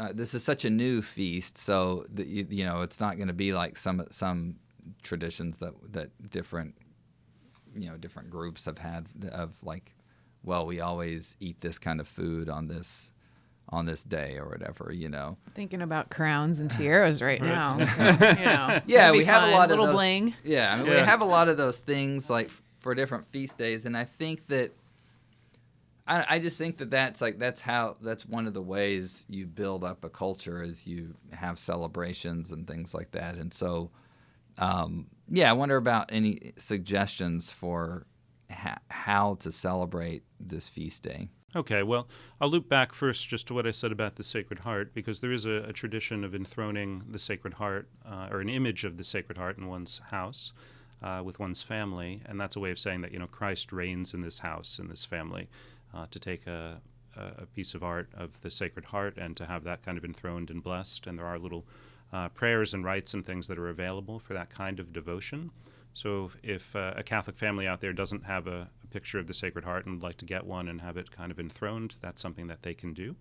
uh, 0.00 0.12
this 0.14 0.34
is 0.34 0.42
such 0.42 0.64
a 0.64 0.70
new 0.70 1.02
feast, 1.02 1.58
so 1.58 2.04
the, 2.10 2.26
you, 2.26 2.46
you 2.48 2.64
know 2.64 2.80
it's 2.80 3.00
not 3.00 3.16
going 3.16 3.28
to 3.28 3.34
be 3.34 3.52
like 3.52 3.76
some 3.76 4.02
some 4.10 4.56
traditions 5.02 5.58
that 5.58 5.74
that 5.92 6.30
different 6.30 6.74
you 7.74 7.88
know 7.88 7.96
different 7.96 8.30
groups 8.30 8.64
have 8.64 8.78
had 8.78 9.06
of 9.30 9.62
like, 9.62 9.94
well, 10.42 10.64
we 10.66 10.80
always 10.80 11.36
eat 11.38 11.60
this 11.60 11.78
kind 11.78 12.00
of 12.00 12.08
food 12.08 12.48
on 12.48 12.66
this 12.68 13.12
on 13.68 13.86
this 13.86 14.02
day 14.02 14.36
or 14.36 14.48
whatever, 14.48 14.90
you 14.92 15.08
know. 15.08 15.36
Thinking 15.54 15.82
about 15.82 16.10
crowns 16.10 16.58
and 16.60 16.70
tiaras 16.70 17.22
right, 17.28 17.40
now. 17.40 17.82
So, 17.84 18.02
you 18.02 18.44
know, 18.44 18.80
yeah, 18.86 19.10
we 19.12 19.24
have 19.24 19.42
fun. 19.42 19.50
a 19.50 19.52
lot 19.52 19.68
Little 19.68 19.84
of 19.84 19.90
those, 19.90 19.96
bling. 19.96 20.34
Yeah, 20.42 20.72
I 20.72 20.76
mean, 20.78 20.90
we 20.90 20.96
have 20.96 21.20
a 21.20 21.26
lot 21.26 21.48
of 21.48 21.56
those 21.56 21.78
things 21.78 22.28
like 22.30 22.46
f- 22.46 22.62
for 22.78 22.94
different 22.94 23.26
feast 23.26 23.58
days, 23.58 23.84
and 23.86 23.96
I 23.96 24.04
think 24.04 24.48
that 24.48 24.72
I, 26.06 26.26
I 26.28 26.38
just 26.38 26.58
think 26.58 26.78
that 26.78 26.90
that's 26.90 27.20
like 27.20 27.38
that's 27.38 27.60
how 27.60 27.96
that's 28.00 28.26
one 28.26 28.46
of 28.46 28.54
the 28.54 28.62
ways 28.62 29.26
you 29.28 29.46
build 29.46 29.84
up 29.84 30.04
a 30.04 30.10
culture 30.10 30.62
is 30.62 30.86
you 30.86 31.14
have 31.32 31.58
celebrations 31.58 32.52
and 32.52 32.66
things 32.66 32.94
like 32.94 33.12
that, 33.12 33.36
and 33.36 33.52
so 33.52 33.90
um, 34.58 35.06
yeah, 35.28 35.50
I 35.50 35.52
wonder 35.52 35.76
about 35.76 36.10
any 36.12 36.52
suggestions 36.58 37.50
for 37.50 38.06
ha- 38.50 38.80
how 38.90 39.34
to 39.36 39.50
celebrate 39.50 40.22
this 40.38 40.68
feast 40.68 41.02
day. 41.02 41.28
Okay, 41.56 41.82
well, 41.82 42.08
I'll 42.40 42.48
loop 42.48 42.68
back 42.68 42.92
first 42.92 43.28
just 43.28 43.48
to 43.48 43.54
what 43.54 43.66
I 43.66 43.72
said 43.72 43.90
about 43.90 44.14
the 44.14 44.22
Sacred 44.22 44.60
Heart, 44.60 44.94
because 44.94 45.20
there 45.20 45.32
is 45.32 45.46
a, 45.46 45.64
a 45.64 45.72
tradition 45.72 46.22
of 46.22 46.32
enthroning 46.32 47.02
the 47.08 47.18
Sacred 47.18 47.54
Heart, 47.54 47.88
uh, 48.06 48.28
or 48.30 48.40
an 48.40 48.48
image 48.48 48.84
of 48.84 48.96
the 48.96 49.04
Sacred 49.04 49.36
Heart 49.36 49.58
in 49.58 49.66
one's 49.66 50.00
house 50.10 50.52
uh, 51.02 51.22
with 51.24 51.40
one's 51.40 51.62
family, 51.62 52.22
and 52.26 52.40
that's 52.40 52.54
a 52.54 52.60
way 52.60 52.70
of 52.70 52.78
saying 52.78 53.00
that 53.00 53.12
you 53.12 53.18
know 53.18 53.26
Christ 53.26 53.72
reigns 53.72 54.14
in 54.14 54.20
this 54.20 54.38
house, 54.38 54.78
in 54.78 54.88
this 54.88 55.04
family. 55.04 55.48
Uh, 55.92 56.06
to 56.10 56.20
take 56.20 56.46
a, 56.46 56.80
a 57.16 57.46
piece 57.46 57.74
of 57.74 57.82
art 57.82 58.08
of 58.16 58.40
the 58.42 58.50
Sacred 58.50 58.84
Heart 58.84 59.16
and 59.18 59.36
to 59.36 59.46
have 59.46 59.64
that 59.64 59.82
kind 59.82 59.98
of 59.98 60.04
enthroned 60.04 60.48
and 60.50 60.62
blessed, 60.62 61.06
and 61.08 61.18
there 61.18 61.26
are 61.26 61.38
little 61.38 61.64
uh, 62.12 62.28
prayers 62.28 62.74
and 62.74 62.84
rites 62.84 63.14
and 63.14 63.26
things 63.26 63.48
that 63.48 63.58
are 63.58 63.68
available 63.68 64.18
for 64.20 64.34
that 64.34 64.50
kind 64.50 64.78
of 64.78 64.92
devotion. 64.92 65.50
So 65.94 66.30
if, 66.42 66.76
uh, 66.76 66.94
a 66.96 67.02
Catholic 67.02 67.36
family 67.36 67.66
out 67.66 67.80
there 67.80 67.92
doesn't 67.92 68.24
have 68.24 68.46
a, 68.46 68.68
a 68.84 68.86
picture 68.86 69.18
of 69.18 69.26
the 69.26 69.34
Sacred 69.34 69.64
Heart 69.64 69.86
and 69.86 69.96
would 69.96 70.02
like 70.02 70.18
to 70.18 70.24
get 70.24 70.46
one 70.46 70.68
and 70.68 70.80
have 70.80 70.96
it 70.96 71.10
kind 71.10 71.32
of 71.32 71.40
enthroned, 71.40 71.96
that's 72.00 72.20
something 72.20 72.46
that 72.46 72.62
they 72.62 72.74
can 72.74 72.94
do. 72.94 73.16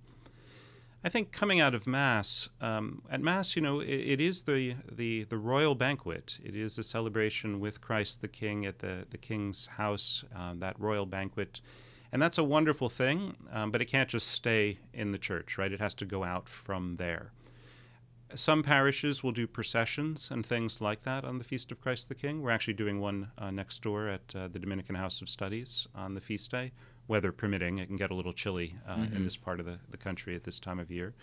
I 1.03 1.10
think 1.10 1.32
coming 1.32 1.62
out 1.62 1.73
of 1.73 1.88
Mass, 1.88 2.49
um, 2.60 3.01
at 3.10 3.21
Mass, 3.21 3.55
you 3.55 3.62
know, 3.62 3.79
it, 3.79 3.88
it 3.88 4.21
is 4.21 4.41
the, 4.41 4.75
the, 4.91 5.23
the 5.23 5.38
royal 5.38 5.73
banquet. 5.73 6.38
It 6.43 6.55
is 6.55 6.77
a 6.77 6.84
celebration 6.84 7.60
with 7.60 7.79
Christ 7.79 8.21
the 8.21 8.27
King 8.27 8.65
at 8.65 8.79
the, 8.79 9.05
the 9.10 9.17
King's 9.17 9.65
house, 9.65 10.23
uh, 10.36 10.53
that 10.60 10.79
royal 10.79 11.05
banquet. 11.05 11.62
And 12.12 12.22
that's 12.22 12.38
a 12.38 12.43
wonderful 12.43 12.89
thing, 12.89 13.36
um, 13.52 13.72
but 13.72 13.82
it 13.82 13.86
can't 13.86 14.10
just 14.10 14.28
stay 14.28 14.80
in 14.93 15.12
the 15.12 15.19
church, 15.19 15.58
right? 15.58 15.72
It 15.72 15.80
has 15.80 15.93
to 15.95 16.06
go 16.06 16.24
out 16.24 16.50
from 16.50 16.95
there. 16.98 17.32
Some 18.36 18.62
parishes 18.62 19.24
will 19.24 19.32
do 19.32 19.48
processions 19.48 20.30
and 20.32 20.45
things 20.45 20.82
like 20.82 21.02
that 21.02 21.24
on 21.24 21.39
the 21.39 21.43
Feast 21.43 21.72
of 21.72 21.82
Christ 21.82 22.10
the 22.10 22.15
King. 22.15 22.41
We're 22.41 22.52
actually 22.52 22.76
doing 22.76 23.00
one 23.00 23.32
uh, 23.38 23.50
next 23.50 23.82
door 23.82 24.08
at 24.08 24.22
uh, 24.36 24.48
the 24.48 24.60
Dominican 24.60 24.95
House 24.95 25.22
of 25.22 25.30
Studies 25.30 25.88
on 25.95 26.13
the 26.13 26.22
feast 26.22 26.52
day, 26.52 26.72
weather 27.08 27.32
permitting. 27.32 27.80
It 27.80 27.88
can 27.88 27.95
get 27.95 28.12
a 28.12 28.15
little 28.15 28.34
chilly 28.34 28.76
uh, 28.88 29.08
in 29.13 29.24
this 29.24 29.36
part 29.36 29.60
of 29.60 29.65
the, 29.65 29.80
the 29.89 29.98
country 29.98 30.36
at 30.36 30.43
this 30.43 30.60
time 30.60 30.80
of 30.80 30.91
year. 30.91 31.15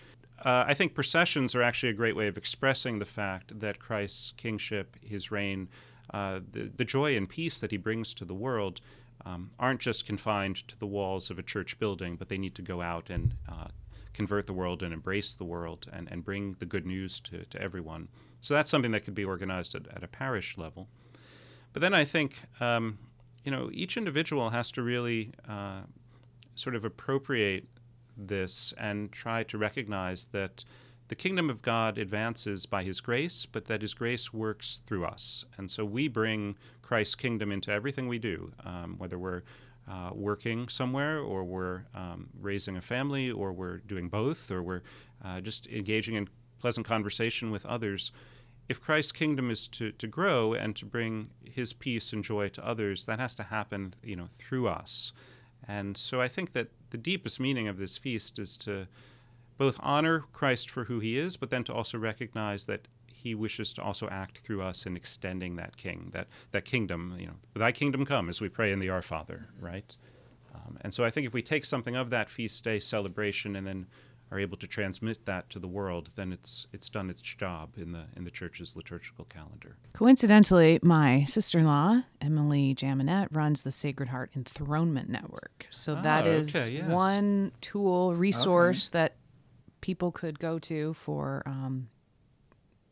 Uh, 0.44 0.64
I 0.66 0.74
think 0.74 0.94
processions 0.94 1.54
are 1.54 1.62
actually 1.62 1.90
a 1.90 1.94
great 1.94 2.16
way 2.16 2.26
of 2.26 2.36
expressing 2.36 2.98
the 2.98 3.04
fact 3.04 3.58
that 3.60 3.78
Christ's 3.78 4.32
kingship, 4.36 4.96
his 5.00 5.30
reign, 5.30 5.68
uh, 6.12 6.40
the, 6.50 6.70
the 6.76 6.84
joy 6.84 7.16
and 7.16 7.28
peace 7.28 7.60
that 7.60 7.70
he 7.70 7.76
brings 7.76 8.14
to 8.14 8.24
the 8.24 8.34
world 8.34 8.80
um, 9.26 9.50
aren't 9.58 9.80
just 9.80 10.06
confined 10.06 10.56
to 10.68 10.78
the 10.78 10.86
walls 10.86 11.30
of 11.30 11.38
a 11.38 11.42
church 11.42 11.78
building, 11.78 12.16
but 12.16 12.28
they 12.28 12.38
need 12.38 12.54
to 12.54 12.62
go 12.62 12.80
out 12.80 13.10
and 13.10 13.34
uh, 13.48 13.68
convert 14.14 14.46
the 14.46 14.52
world 14.52 14.82
and 14.82 14.94
embrace 14.94 15.34
the 15.34 15.44
world 15.44 15.86
and, 15.92 16.08
and 16.10 16.24
bring 16.24 16.54
the 16.60 16.64
good 16.64 16.86
news 16.86 17.20
to, 17.20 17.44
to 17.46 17.60
everyone. 17.60 18.08
So 18.40 18.54
that's 18.54 18.70
something 18.70 18.92
that 18.92 19.04
could 19.04 19.14
be 19.14 19.24
organized 19.24 19.74
at, 19.74 19.88
at 19.88 20.04
a 20.04 20.08
parish 20.08 20.56
level. 20.56 20.88
But 21.72 21.82
then 21.82 21.92
I 21.92 22.04
think, 22.04 22.44
um, 22.60 22.98
you 23.44 23.50
know, 23.50 23.68
each 23.72 23.96
individual 23.96 24.50
has 24.50 24.70
to 24.72 24.82
really 24.82 25.32
uh, 25.48 25.80
sort 26.54 26.76
of 26.76 26.84
appropriate 26.84 27.66
this 28.16 28.72
and 28.78 29.10
try 29.10 29.42
to 29.42 29.58
recognize 29.58 30.26
that 30.26 30.64
the 31.08 31.14
kingdom 31.14 31.50
of 31.50 31.62
God 31.62 31.98
advances 31.98 32.64
by 32.66 32.82
his 32.82 33.00
grace, 33.00 33.46
but 33.46 33.66
that 33.66 33.82
his 33.82 33.94
grace 33.94 34.32
works 34.32 34.80
through 34.86 35.04
us. 35.04 35.44
And 35.56 35.70
so 35.70 35.84
we 35.84 36.08
bring 36.08 36.56
Christ's 36.86 37.16
kingdom 37.16 37.50
into 37.50 37.72
everything 37.72 38.06
we 38.06 38.18
do, 38.18 38.52
um, 38.64 38.94
whether 38.98 39.18
we're 39.18 39.42
uh, 39.90 40.10
working 40.12 40.68
somewhere 40.68 41.18
or 41.18 41.42
we're 41.42 41.82
um, 41.96 42.28
raising 42.40 42.76
a 42.76 42.80
family 42.80 43.28
or 43.28 43.52
we're 43.52 43.78
doing 43.78 44.08
both 44.08 44.52
or 44.52 44.62
we're 44.62 44.82
uh, 45.24 45.40
just 45.40 45.66
engaging 45.66 46.14
in 46.14 46.28
pleasant 46.60 46.86
conversation 46.86 47.50
with 47.50 47.66
others. 47.66 48.12
If 48.68 48.80
Christ's 48.80 49.10
kingdom 49.10 49.50
is 49.50 49.66
to, 49.68 49.90
to 49.92 50.06
grow 50.06 50.54
and 50.54 50.76
to 50.76 50.86
bring 50.86 51.30
his 51.44 51.72
peace 51.72 52.12
and 52.12 52.22
joy 52.22 52.48
to 52.50 52.64
others, 52.64 53.04
that 53.06 53.18
has 53.18 53.34
to 53.36 53.42
happen, 53.44 53.94
you 54.04 54.14
know, 54.14 54.28
through 54.38 54.68
us. 54.68 55.12
And 55.66 55.96
so 55.96 56.20
I 56.20 56.28
think 56.28 56.52
that 56.52 56.68
the 56.90 56.98
deepest 56.98 57.40
meaning 57.40 57.66
of 57.66 57.78
this 57.78 57.98
feast 57.98 58.38
is 58.38 58.56
to 58.58 58.86
both 59.58 59.80
honor 59.80 60.24
Christ 60.32 60.70
for 60.70 60.84
who 60.84 61.00
he 61.00 61.18
is, 61.18 61.36
but 61.36 61.50
then 61.50 61.64
to 61.64 61.74
also 61.74 61.98
recognize 61.98 62.66
that 62.66 62.86
he 63.22 63.34
wishes 63.34 63.72
to 63.74 63.82
also 63.82 64.08
act 64.08 64.38
through 64.38 64.62
us 64.62 64.86
in 64.86 64.96
extending 64.96 65.56
that 65.56 65.76
king, 65.76 66.10
that, 66.12 66.28
that 66.52 66.64
kingdom, 66.64 67.16
you 67.18 67.26
know, 67.26 67.34
thy 67.54 67.72
kingdom 67.72 68.04
come 68.04 68.28
as 68.28 68.40
we 68.40 68.48
pray 68.48 68.72
in 68.72 68.78
the 68.78 68.88
Our 68.90 69.02
Father, 69.02 69.48
right? 69.60 69.96
Um, 70.54 70.78
and 70.82 70.92
so 70.94 71.04
I 71.04 71.10
think 71.10 71.26
if 71.26 71.32
we 71.34 71.42
take 71.42 71.64
something 71.64 71.96
of 71.96 72.10
that 72.10 72.28
feast 72.30 72.62
day 72.64 72.78
celebration 72.80 73.56
and 73.56 73.66
then 73.66 73.86
are 74.32 74.40
able 74.40 74.56
to 74.56 74.66
transmit 74.66 75.24
that 75.26 75.48
to 75.50 75.58
the 75.60 75.68
world, 75.68 76.08
then 76.16 76.32
it's 76.32 76.66
it's 76.72 76.88
done 76.90 77.08
its 77.10 77.22
job 77.22 77.74
in 77.76 77.92
the 77.92 78.06
in 78.16 78.24
the 78.24 78.30
church's 78.30 78.74
liturgical 78.74 79.24
calendar. 79.26 79.76
Coincidentally, 79.92 80.80
my 80.82 81.22
sister-in-law 81.24 82.02
Emily 82.20 82.74
Jaminet 82.74 83.28
runs 83.30 83.62
the 83.62 83.70
Sacred 83.70 84.08
Heart 84.08 84.32
Enthronement 84.34 85.08
Network. 85.08 85.66
So 85.70 85.94
that 86.02 86.26
Ah, 86.26 86.30
is 86.30 86.56
okay, 86.56 86.76
yes. 86.78 86.88
one 86.90 87.52
tool 87.60 88.14
resource 88.16 88.88
that 88.88 89.14
people 89.80 90.10
could 90.10 90.40
go 90.40 90.58
to 90.58 90.94
for 90.94 91.44
um, 91.46 91.88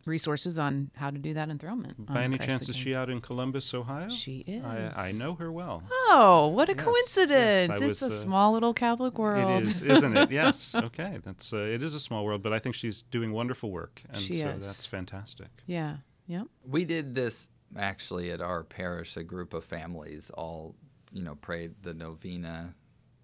resources 0.07 0.59
on 0.59 0.91
how 0.97 1.11
to 1.11 1.19
do 1.19 1.35
that 1.35 1.49
enthronement. 1.49 2.07
By 2.07 2.25
any 2.25 2.37
Christ 2.37 2.51
chance, 2.51 2.69
is 2.69 2.77
she 2.77 2.95
out 2.95 3.11
in 3.11 3.21
Columbus, 3.21 3.73
Ohio? 3.75 4.09
She 4.09 4.39
is. 4.47 4.65
I, 4.65 4.91
I 4.97 5.13
know 5.13 5.35
her 5.35 5.51
well. 5.53 5.83
Oh, 5.91 6.49
what 6.49 6.69
a 6.69 6.73
Yes, 6.73 6.79
yes, 6.79 6.85
coincidence! 6.85 7.81
I 7.83 7.85
it's 7.87 8.03
a 8.03 8.07
uh, 8.07 8.11
small 8.11 8.53
little 8.53 8.75
Catholic 8.75 9.19
world. 9.19 9.63
It 9.63 9.69
is, 9.69 9.83
isn't 9.83 10.17
it? 10.17 10.31
Yes. 10.35 10.75
Okay. 10.75 11.19
That's 11.25 11.53
uh, 11.53 11.57
it 11.59 11.83
is 11.83 11.95
a 11.95 12.01
small 12.01 12.25
world, 12.25 12.43
but 12.43 12.53
I 12.53 12.59
think 12.59 12.75
she's 12.75 13.03
doing 13.03 13.33
wonderful 13.33 13.71
work, 13.71 14.03
and 14.09 14.21
She 14.21 14.35
so 14.41 14.49
is. 14.49 14.67
that's 14.67 14.87
fantastic. 14.87 15.49
yeah. 15.67 15.97
Yep. 16.27 16.47
We 16.67 16.85
did 16.87 17.15
this 17.15 17.51
actually 17.77 18.31
at 18.31 18.41
our 18.41 18.65
parish. 18.65 19.17
A 19.17 19.23
group 19.23 19.53
of 19.53 19.63
families 19.65 20.31
all, 20.31 20.75
you 21.13 21.23
know, 21.23 21.35
prayed 21.35 21.75
the 21.83 21.93
novena 21.93 22.75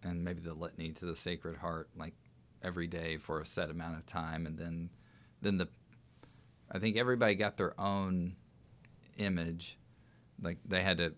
and 0.03 0.23
maybe 0.25 0.41
the 0.41 0.53
litany 0.55 0.93
to 0.93 1.07
the 1.07 1.17
Sacred 1.17 1.57
Heart 1.57 1.89
like 1.97 2.15
every 2.63 2.87
day 2.87 3.17
for 3.17 3.41
a 3.41 3.47
set 3.47 3.71
amount 3.71 3.97
of 3.97 4.05
time, 4.05 4.45
and 4.47 4.59
then, 4.59 4.91
then 5.41 5.57
the, 5.57 5.69
I 6.71 6.79
think 6.79 6.97
everybody 6.97 7.35
got 7.35 7.57
their 7.57 7.79
own 7.81 8.37
image, 9.19 9.79
like 10.41 10.59
they 10.65 10.83
had 10.83 10.99
to 10.99 11.15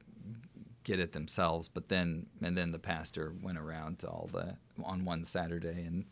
get 0.85 0.99
it 0.99 1.13
themselves. 1.13 1.69
But 1.69 1.89
then, 1.89 2.27
and 2.43 2.57
then 2.57 2.73
the 2.73 2.79
pastor 2.79 3.35
went 3.43 3.59
around 3.59 4.01
to 4.01 4.09
all 4.09 4.29
the 4.33 4.57
on 4.85 5.05
one 5.05 5.25
Saturday 5.25 5.85
and 5.85 6.07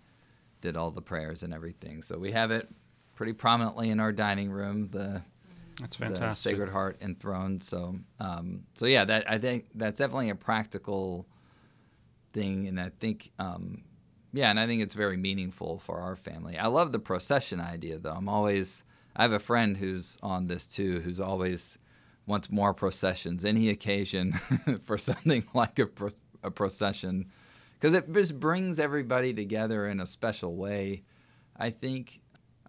did 0.61 0.77
all 0.77 0.91
the 0.91 1.03
prayers 1.03 1.43
and 1.43 1.55
everything. 1.55 2.03
So 2.03 2.19
we 2.19 2.33
have 2.33 2.51
it 2.51 2.69
pretty 3.15 3.33
prominently 3.33 3.91
in 3.91 4.01
our 4.01 4.13
dining 4.13 4.51
room. 4.51 4.89
The 4.89 5.23
That's 5.81 5.97
the 5.97 6.07
fantastic. 6.07 6.53
Sacred 6.53 6.69
Heart 6.71 6.99
enthroned. 7.01 7.63
So, 7.63 7.97
um, 8.19 8.65
so 8.77 8.87
yeah, 8.87 9.05
that 9.07 9.31
I 9.31 9.39
think 9.39 9.67
that's 9.75 9.99
definitely 9.99 10.31
a 10.31 10.35
practical 10.35 11.27
thing, 12.33 12.69
and 12.69 12.81
I 12.81 12.91
think, 13.01 13.33
um, 13.39 13.83
yeah, 14.33 14.51
and 14.51 14.61
I 14.61 14.67
think 14.67 14.83
it's 14.83 14.95
very 14.95 15.17
meaningful 15.17 15.79
for 15.79 15.99
our 15.99 16.15
family. 16.15 16.57
I 16.57 16.69
love 16.69 16.93
the 16.93 17.01
procession 17.01 17.61
idea, 17.61 17.99
though. 17.99 18.13
I'm 18.13 18.29
always, 18.29 18.85
I 19.21 19.25
have 19.25 19.33
a 19.33 19.39
friend 19.39 19.77
who's 19.77 20.17
on 20.23 20.47
this 20.47 20.67
too, 20.67 21.01
who's 21.01 21.21
always 21.21 21.77
wants 22.25 22.51
more 22.51 22.73
processions, 22.73 23.45
any 23.45 23.69
occasion 23.69 24.33
for 24.85 24.97
something 24.97 25.45
like 25.55 25.79
a, 25.79 25.85
pro- 25.85 26.09
a 26.43 26.51
procession, 26.51 27.27
because 27.75 27.93
it 27.93 28.11
just 28.15 28.41
brings 28.41 28.79
everybody 28.79 29.35
together 29.35 29.87
in 29.87 30.01
a 30.01 30.07
special 30.07 30.57
way. 30.57 31.03
I 31.55 31.69
think 31.69 32.21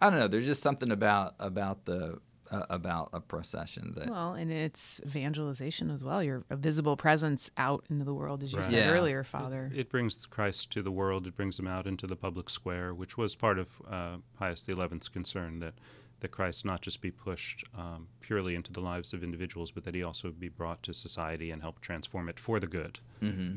I 0.02 0.10
don't 0.10 0.20
know. 0.20 0.28
There's 0.28 0.46
just 0.46 0.62
something 0.62 0.92
about 0.92 1.36
about 1.40 1.86
the 1.86 2.20
uh, 2.52 2.66
about 2.70 3.12
a 3.14 3.22
procession 3.22 3.94
that 3.96 4.10
Well, 4.10 4.34
and 4.34 4.52
it's 4.52 5.00
evangelization 5.06 5.90
as 5.90 6.04
well. 6.04 6.22
You're 6.22 6.44
a 6.50 6.58
visible 6.58 6.98
presence 6.98 7.50
out 7.56 7.86
into 7.90 8.04
the 8.04 8.14
world, 8.14 8.44
as 8.44 8.52
you 8.52 8.58
Right. 8.58 8.66
said 8.68 8.80
Yeah. 8.88 8.92
earlier, 8.92 9.24
Father. 9.24 9.72
It 9.74 9.90
brings 9.90 10.26
Christ 10.26 10.70
to 10.72 10.82
the 10.82 10.92
world. 10.92 11.28
It 11.28 11.38
brings 11.38 11.58
him 11.58 11.68
out 11.68 11.88
into 11.88 12.08
the 12.08 12.18
public 12.18 12.50
square, 12.50 12.94
which 12.94 13.18
was 13.18 13.38
part 13.38 13.58
of 13.58 13.70
uh, 13.90 14.18
Pius 14.38 14.66
XI's 14.66 15.08
concern 15.08 15.60
that 15.60 15.76
that 16.22 16.32
Christ 16.32 16.66
not 16.66 16.82
just 16.82 17.02
be 17.02 17.12
pushed 17.12 17.64
um, 17.78 18.08
purely 18.22 18.56
into 18.56 18.72
the 18.72 18.80
lives 18.80 19.14
of 19.14 19.24
individuals, 19.24 19.72
but 19.72 19.84
that 19.84 19.94
he 19.94 20.04
also 20.04 20.32
be 20.32 20.50
brought 20.50 20.82
to 20.84 20.94
society 20.94 21.52
and 21.52 21.62
help 21.62 21.82
transform 21.82 22.30
it 22.30 22.40
for 22.40 22.60
the 22.60 22.68
good. 22.68 23.00
hmm 23.20 23.56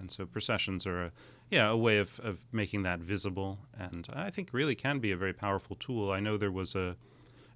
And 0.00 0.10
so 0.10 0.26
processions 0.26 0.86
are, 0.86 1.06
a, 1.06 1.12
yeah, 1.50 1.68
a 1.68 1.76
way 1.76 1.98
of, 1.98 2.20
of 2.20 2.38
making 2.52 2.84
that 2.84 3.00
visible, 3.00 3.58
and 3.76 4.06
I 4.12 4.30
think 4.30 4.50
really 4.52 4.76
can 4.76 5.00
be 5.00 5.10
a 5.12 5.16
very 5.16 5.32
powerful 5.32 5.76
tool. 5.76 6.12
I 6.12 6.20
know 6.20 6.36
there 6.36 6.52
was 6.52 6.74
a, 6.76 6.96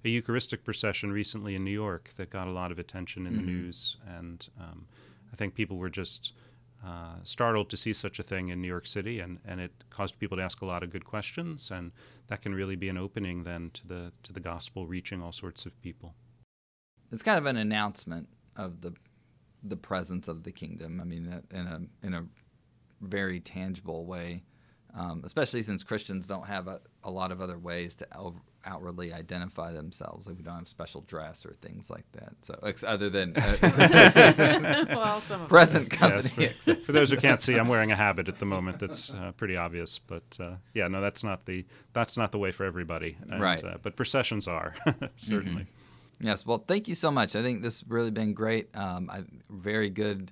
a 0.03 0.09
Eucharistic 0.09 0.63
procession 0.65 1.13
recently 1.13 1.55
in 1.55 1.63
New 1.63 1.71
York 1.71 2.11
that 2.17 2.29
got 2.29 2.47
a 2.47 2.51
lot 2.51 2.71
of 2.71 2.79
attention 2.79 3.25
in 3.25 3.35
the 3.37 3.41
news, 3.41 3.95
and 4.17 4.45
um, 4.59 4.85
I 5.31 5.35
think 5.37 5.55
people 5.55 5.77
were 5.77 5.89
just 5.89 6.33
uh, 6.85 7.15
startled 7.23 7.69
to 7.69 7.77
see 7.77 7.93
such 7.93 8.19
a 8.19 8.23
thing 8.23 8.49
in 8.49 8.61
New 8.61 8.67
York 8.67 8.85
City, 8.85 9.19
and, 9.19 9.39
and 9.45 9.61
it 9.61 9.71
caused 9.89 10.19
people 10.19 10.37
to 10.37 10.43
ask 10.43 10.61
a 10.61 10.65
lot 10.65 10.83
of 10.83 10.89
good 10.89 11.05
questions, 11.05 11.71
and 11.71 11.91
that 12.27 12.41
can 12.41 12.53
really 12.53 12.75
be 12.75 12.89
an 12.89 12.97
opening 12.97 13.43
then 13.43 13.71
to 13.73 13.87
the 13.87 14.11
to 14.23 14.33
the 14.33 14.39
gospel 14.41 14.85
reaching 14.85 15.21
all 15.21 15.31
sorts 15.31 15.65
of 15.65 15.79
people. 15.81 16.13
it's 17.11 17.23
kind 17.23 17.37
of 17.37 17.45
an 17.45 17.57
announcement 17.57 18.27
of 18.57 18.81
the 18.81 18.93
the 19.63 19.77
presence 19.77 20.27
of 20.27 20.43
the 20.43 20.51
kingdom. 20.51 20.99
I 20.99 21.05
mean, 21.05 21.41
in 21.51 21.67
a 21.67 22.05
in 22.05 22.13
a 22.13 22.25
very 22.99 23.39
tangible 23.39 24.05
way, 24.05 24.43
um, 24.93 25.21
especially 25.23 25.61
since 25.61 25.83
Christians 25.83 26.27
don't 26.27 26.47
have 26.47 26.67
a, 26.67 26.81
a 27.03 27.11
lot 27.11 27.31
of 27.31 27.41
other 27.41 27.57
ways 27.57 27.95
to 27.95 28.07
outwardly 28.65 29.11
identify 29.13 29.71
themselves. 29.71 30.27
Like 30.27 30.37
we 30.37 30.43
don't 30.43 30.55
have 30.55 30.67
special 30.67 31.01
dress 31.01 31.45
or 31.45 31.53
things 31.53 31.89
like 31.89 32.05
that. 32.13 32.33
So 32.41 32.57
ex- 32.63 32.83
other 32.83 33.09
than 33.09 33.35
uh, 33.35 33.57
well, 34.89 35.21
some 35.21 35.41
of 35.41 35.49
present 35.49 35.87
Yes, 35.91 35.99
company. 36.29 36.47
for, 36.59 36.75
for 36.85 36.91
those 36.91 37.09
who 37.09 37.17
can't 37.17 37.41
see, 37.41 37.55
I'm 37.57 37.67
wearing 37.67 37.91
a 37.91 37.95
habit 37.95 38.27
at 38.29 38.39
the 38.39 38.45
moment. 38.45 38.79
That's 38.79 39.11
uh, 39.13 39.31
pretty 39.35 39.57
obvious, 39.57 39.99
but 39.99 40.23
uh, 40.39 40.55
yeah, 40.73 40.87
no, 40.87 41.01
that's 41.01 41.23
not 41.23 41.45
the 41.45 41.65
that's 41.93 42.17
not 42.17 42.31
the 42.31 42.37
way 42.39 42.51
for 42.51 42.65
everybody. 42.65 43.17
And, 43.29 43.41
Right. 43.41 43.63
Uh, 43.63 43.77
but 43.81 43.95
processions 43.95 44.47
are 44.47 44.75
certainly. 45.17 45.67
Yes. 46.19 46.45
Well, 46.45 46.63
thank 46.65 46.87
you 46.87 46.95
so 46.95 47.11
much. 47.11 47.35
I 47.35 47.41
think 47.41 47.61
this 47.63 47.81
has 47.81 47.89
really 47.89 48.11
been 48.11 48.33
great. 48.33 48.69
Um, 48.77 49.09
I, 49.11 49.23
very 49.49 49.89
good, 49.89 50.31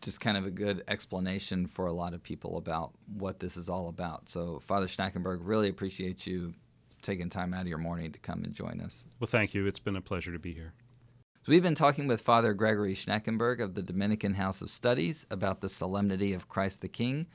just 0.00 0.20
kind 0.20 0.38
of 0.38 0.46
a 0.46 0.50
good 0.50 0.82
explanation 0.88 1.66
for 1.66 1.86
a 1.86 1.92
lot 1.92 2.14
of 2.14 2.22
people 2.22 2.56
about 2.56 2.92
what 3.18 3.40
this 3.40 3.58
is 3.58 3.68
all 3.68 3.88
about. 3.88 4.28
So, 4.30 4.60
Father 4.60 4.86
Schnakenberg, 4.86 5.40
really 5.42 5.68
appreciate 5.68 6.26
you 6.26 6.54
taking 7.06 7.30
time 7.30 7.54
out 7.54 7.62
of 7.62 7.68
your 7.68 7.78
morning 7.78 8.12
to 8.12 8.18
come 8.18 8.44
and 8.44 8.52
join 8.52 8.80
us. 8.80 9.04
Well, 9.20 9.28
thank 9.28 9.54
you. 9.54 9.66
It's 9.66 9.78
been 9.78 9.96
a 9.96 10.00
pleasure 10.02 10.32
to 10.32 10.38
be 10.38 10.52
here. 10.52 10.74
So 11.42 11.52
we've 11.52 11.62
been 11.62 11.76
talking 11.76 12.08
with 12.08 12.20
Father 12.20 12.52
Gregory 12.52 12.94
Schnakenberg 12.94 13.60
of 13.60 13.74
the 13.74 13.82
Dominican 13.82 14.34
House 14.34 14.60
of 14.60 14.68
Studies 14.68 15.24
about 15.30 15.60
the 15.60 15.68
solemnity 15.68 16.32
of 16.32 16.48
Christ 16.48 16.80
the 16.80 16.88
King. 16.88 17.28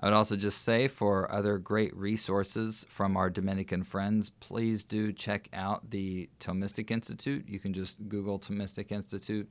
I 0.00 0.06
would 0.06 0.14
also 0.14 0.36
just 0.36 0.62
say 0.62 0.88
for 0.88 1.30
other 1.30 1.58
great 1.58 1.94
resources 1.94 2.86
from 2.88 3.16
our 3.16 3.28
Dominican 3.28 3.84
friends, 3.84 4.30
please 4.30 4.84
do 4.84 5.12
check 5.12 5.50
out 5.52 5.90
the 5.90 6.30
Thomistic 6.40 6.90
Institute. 6.90 7.46
You 7.46 7.58
can 7.58 7.74
just 7.74 8.08
Google 8.08 8.40
Thomistic 8.40 8.90
Institute. 8.90 9.48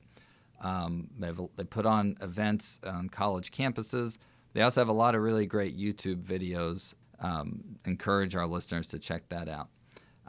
Um, 0.61 1.09
they 1.19 1.63
put 1.63 1.85
on 1.85 2.17
events 2.21 2.79
on 2.83 3.07
college 3.09 3.51
campuses. 3.51 4.17
They 4.53 4.63
also 4.63 4.81
have 4.81 4.89
a 4.89 4.93
lot 4.93 5.15
of 5.15 5.21
really 5.21 5.45
great 5.45 5.77
YouTube 5.77 6.23
videos. 6.23 6.95
Um, 7.21 7.77
encourage 7.85 8.35
our 8.35 8.47
listeners 8.47 8.87
to 8.87 8.99
check 8.99 9.29
that 9.29 9.47
out. 9.47 9.69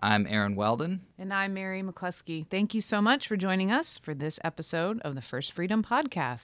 I'm 0.02 0.26
Aaron 0.28 0.57
Weldon. 0.57 1.02
And 1.18 1.33
I'm 1.33 1.55
Mary 1.55 1.83
McCluskey. 1.83 2.46
Thank 2.48 2.74
you 2.74 2.81
so 2.81 3.00
much 3.00 3.28
for 3.28 3.37
joining 3.37 3.70
us 3.70 3.98
for 3.98 4.14
this 4.14 4.40
episode 4.42 5.00
of 5.02 5.14
the 5.14 5.22
First 5.22 5.52
Freedom 5.52 5.83
Podcast. 5.83 6.42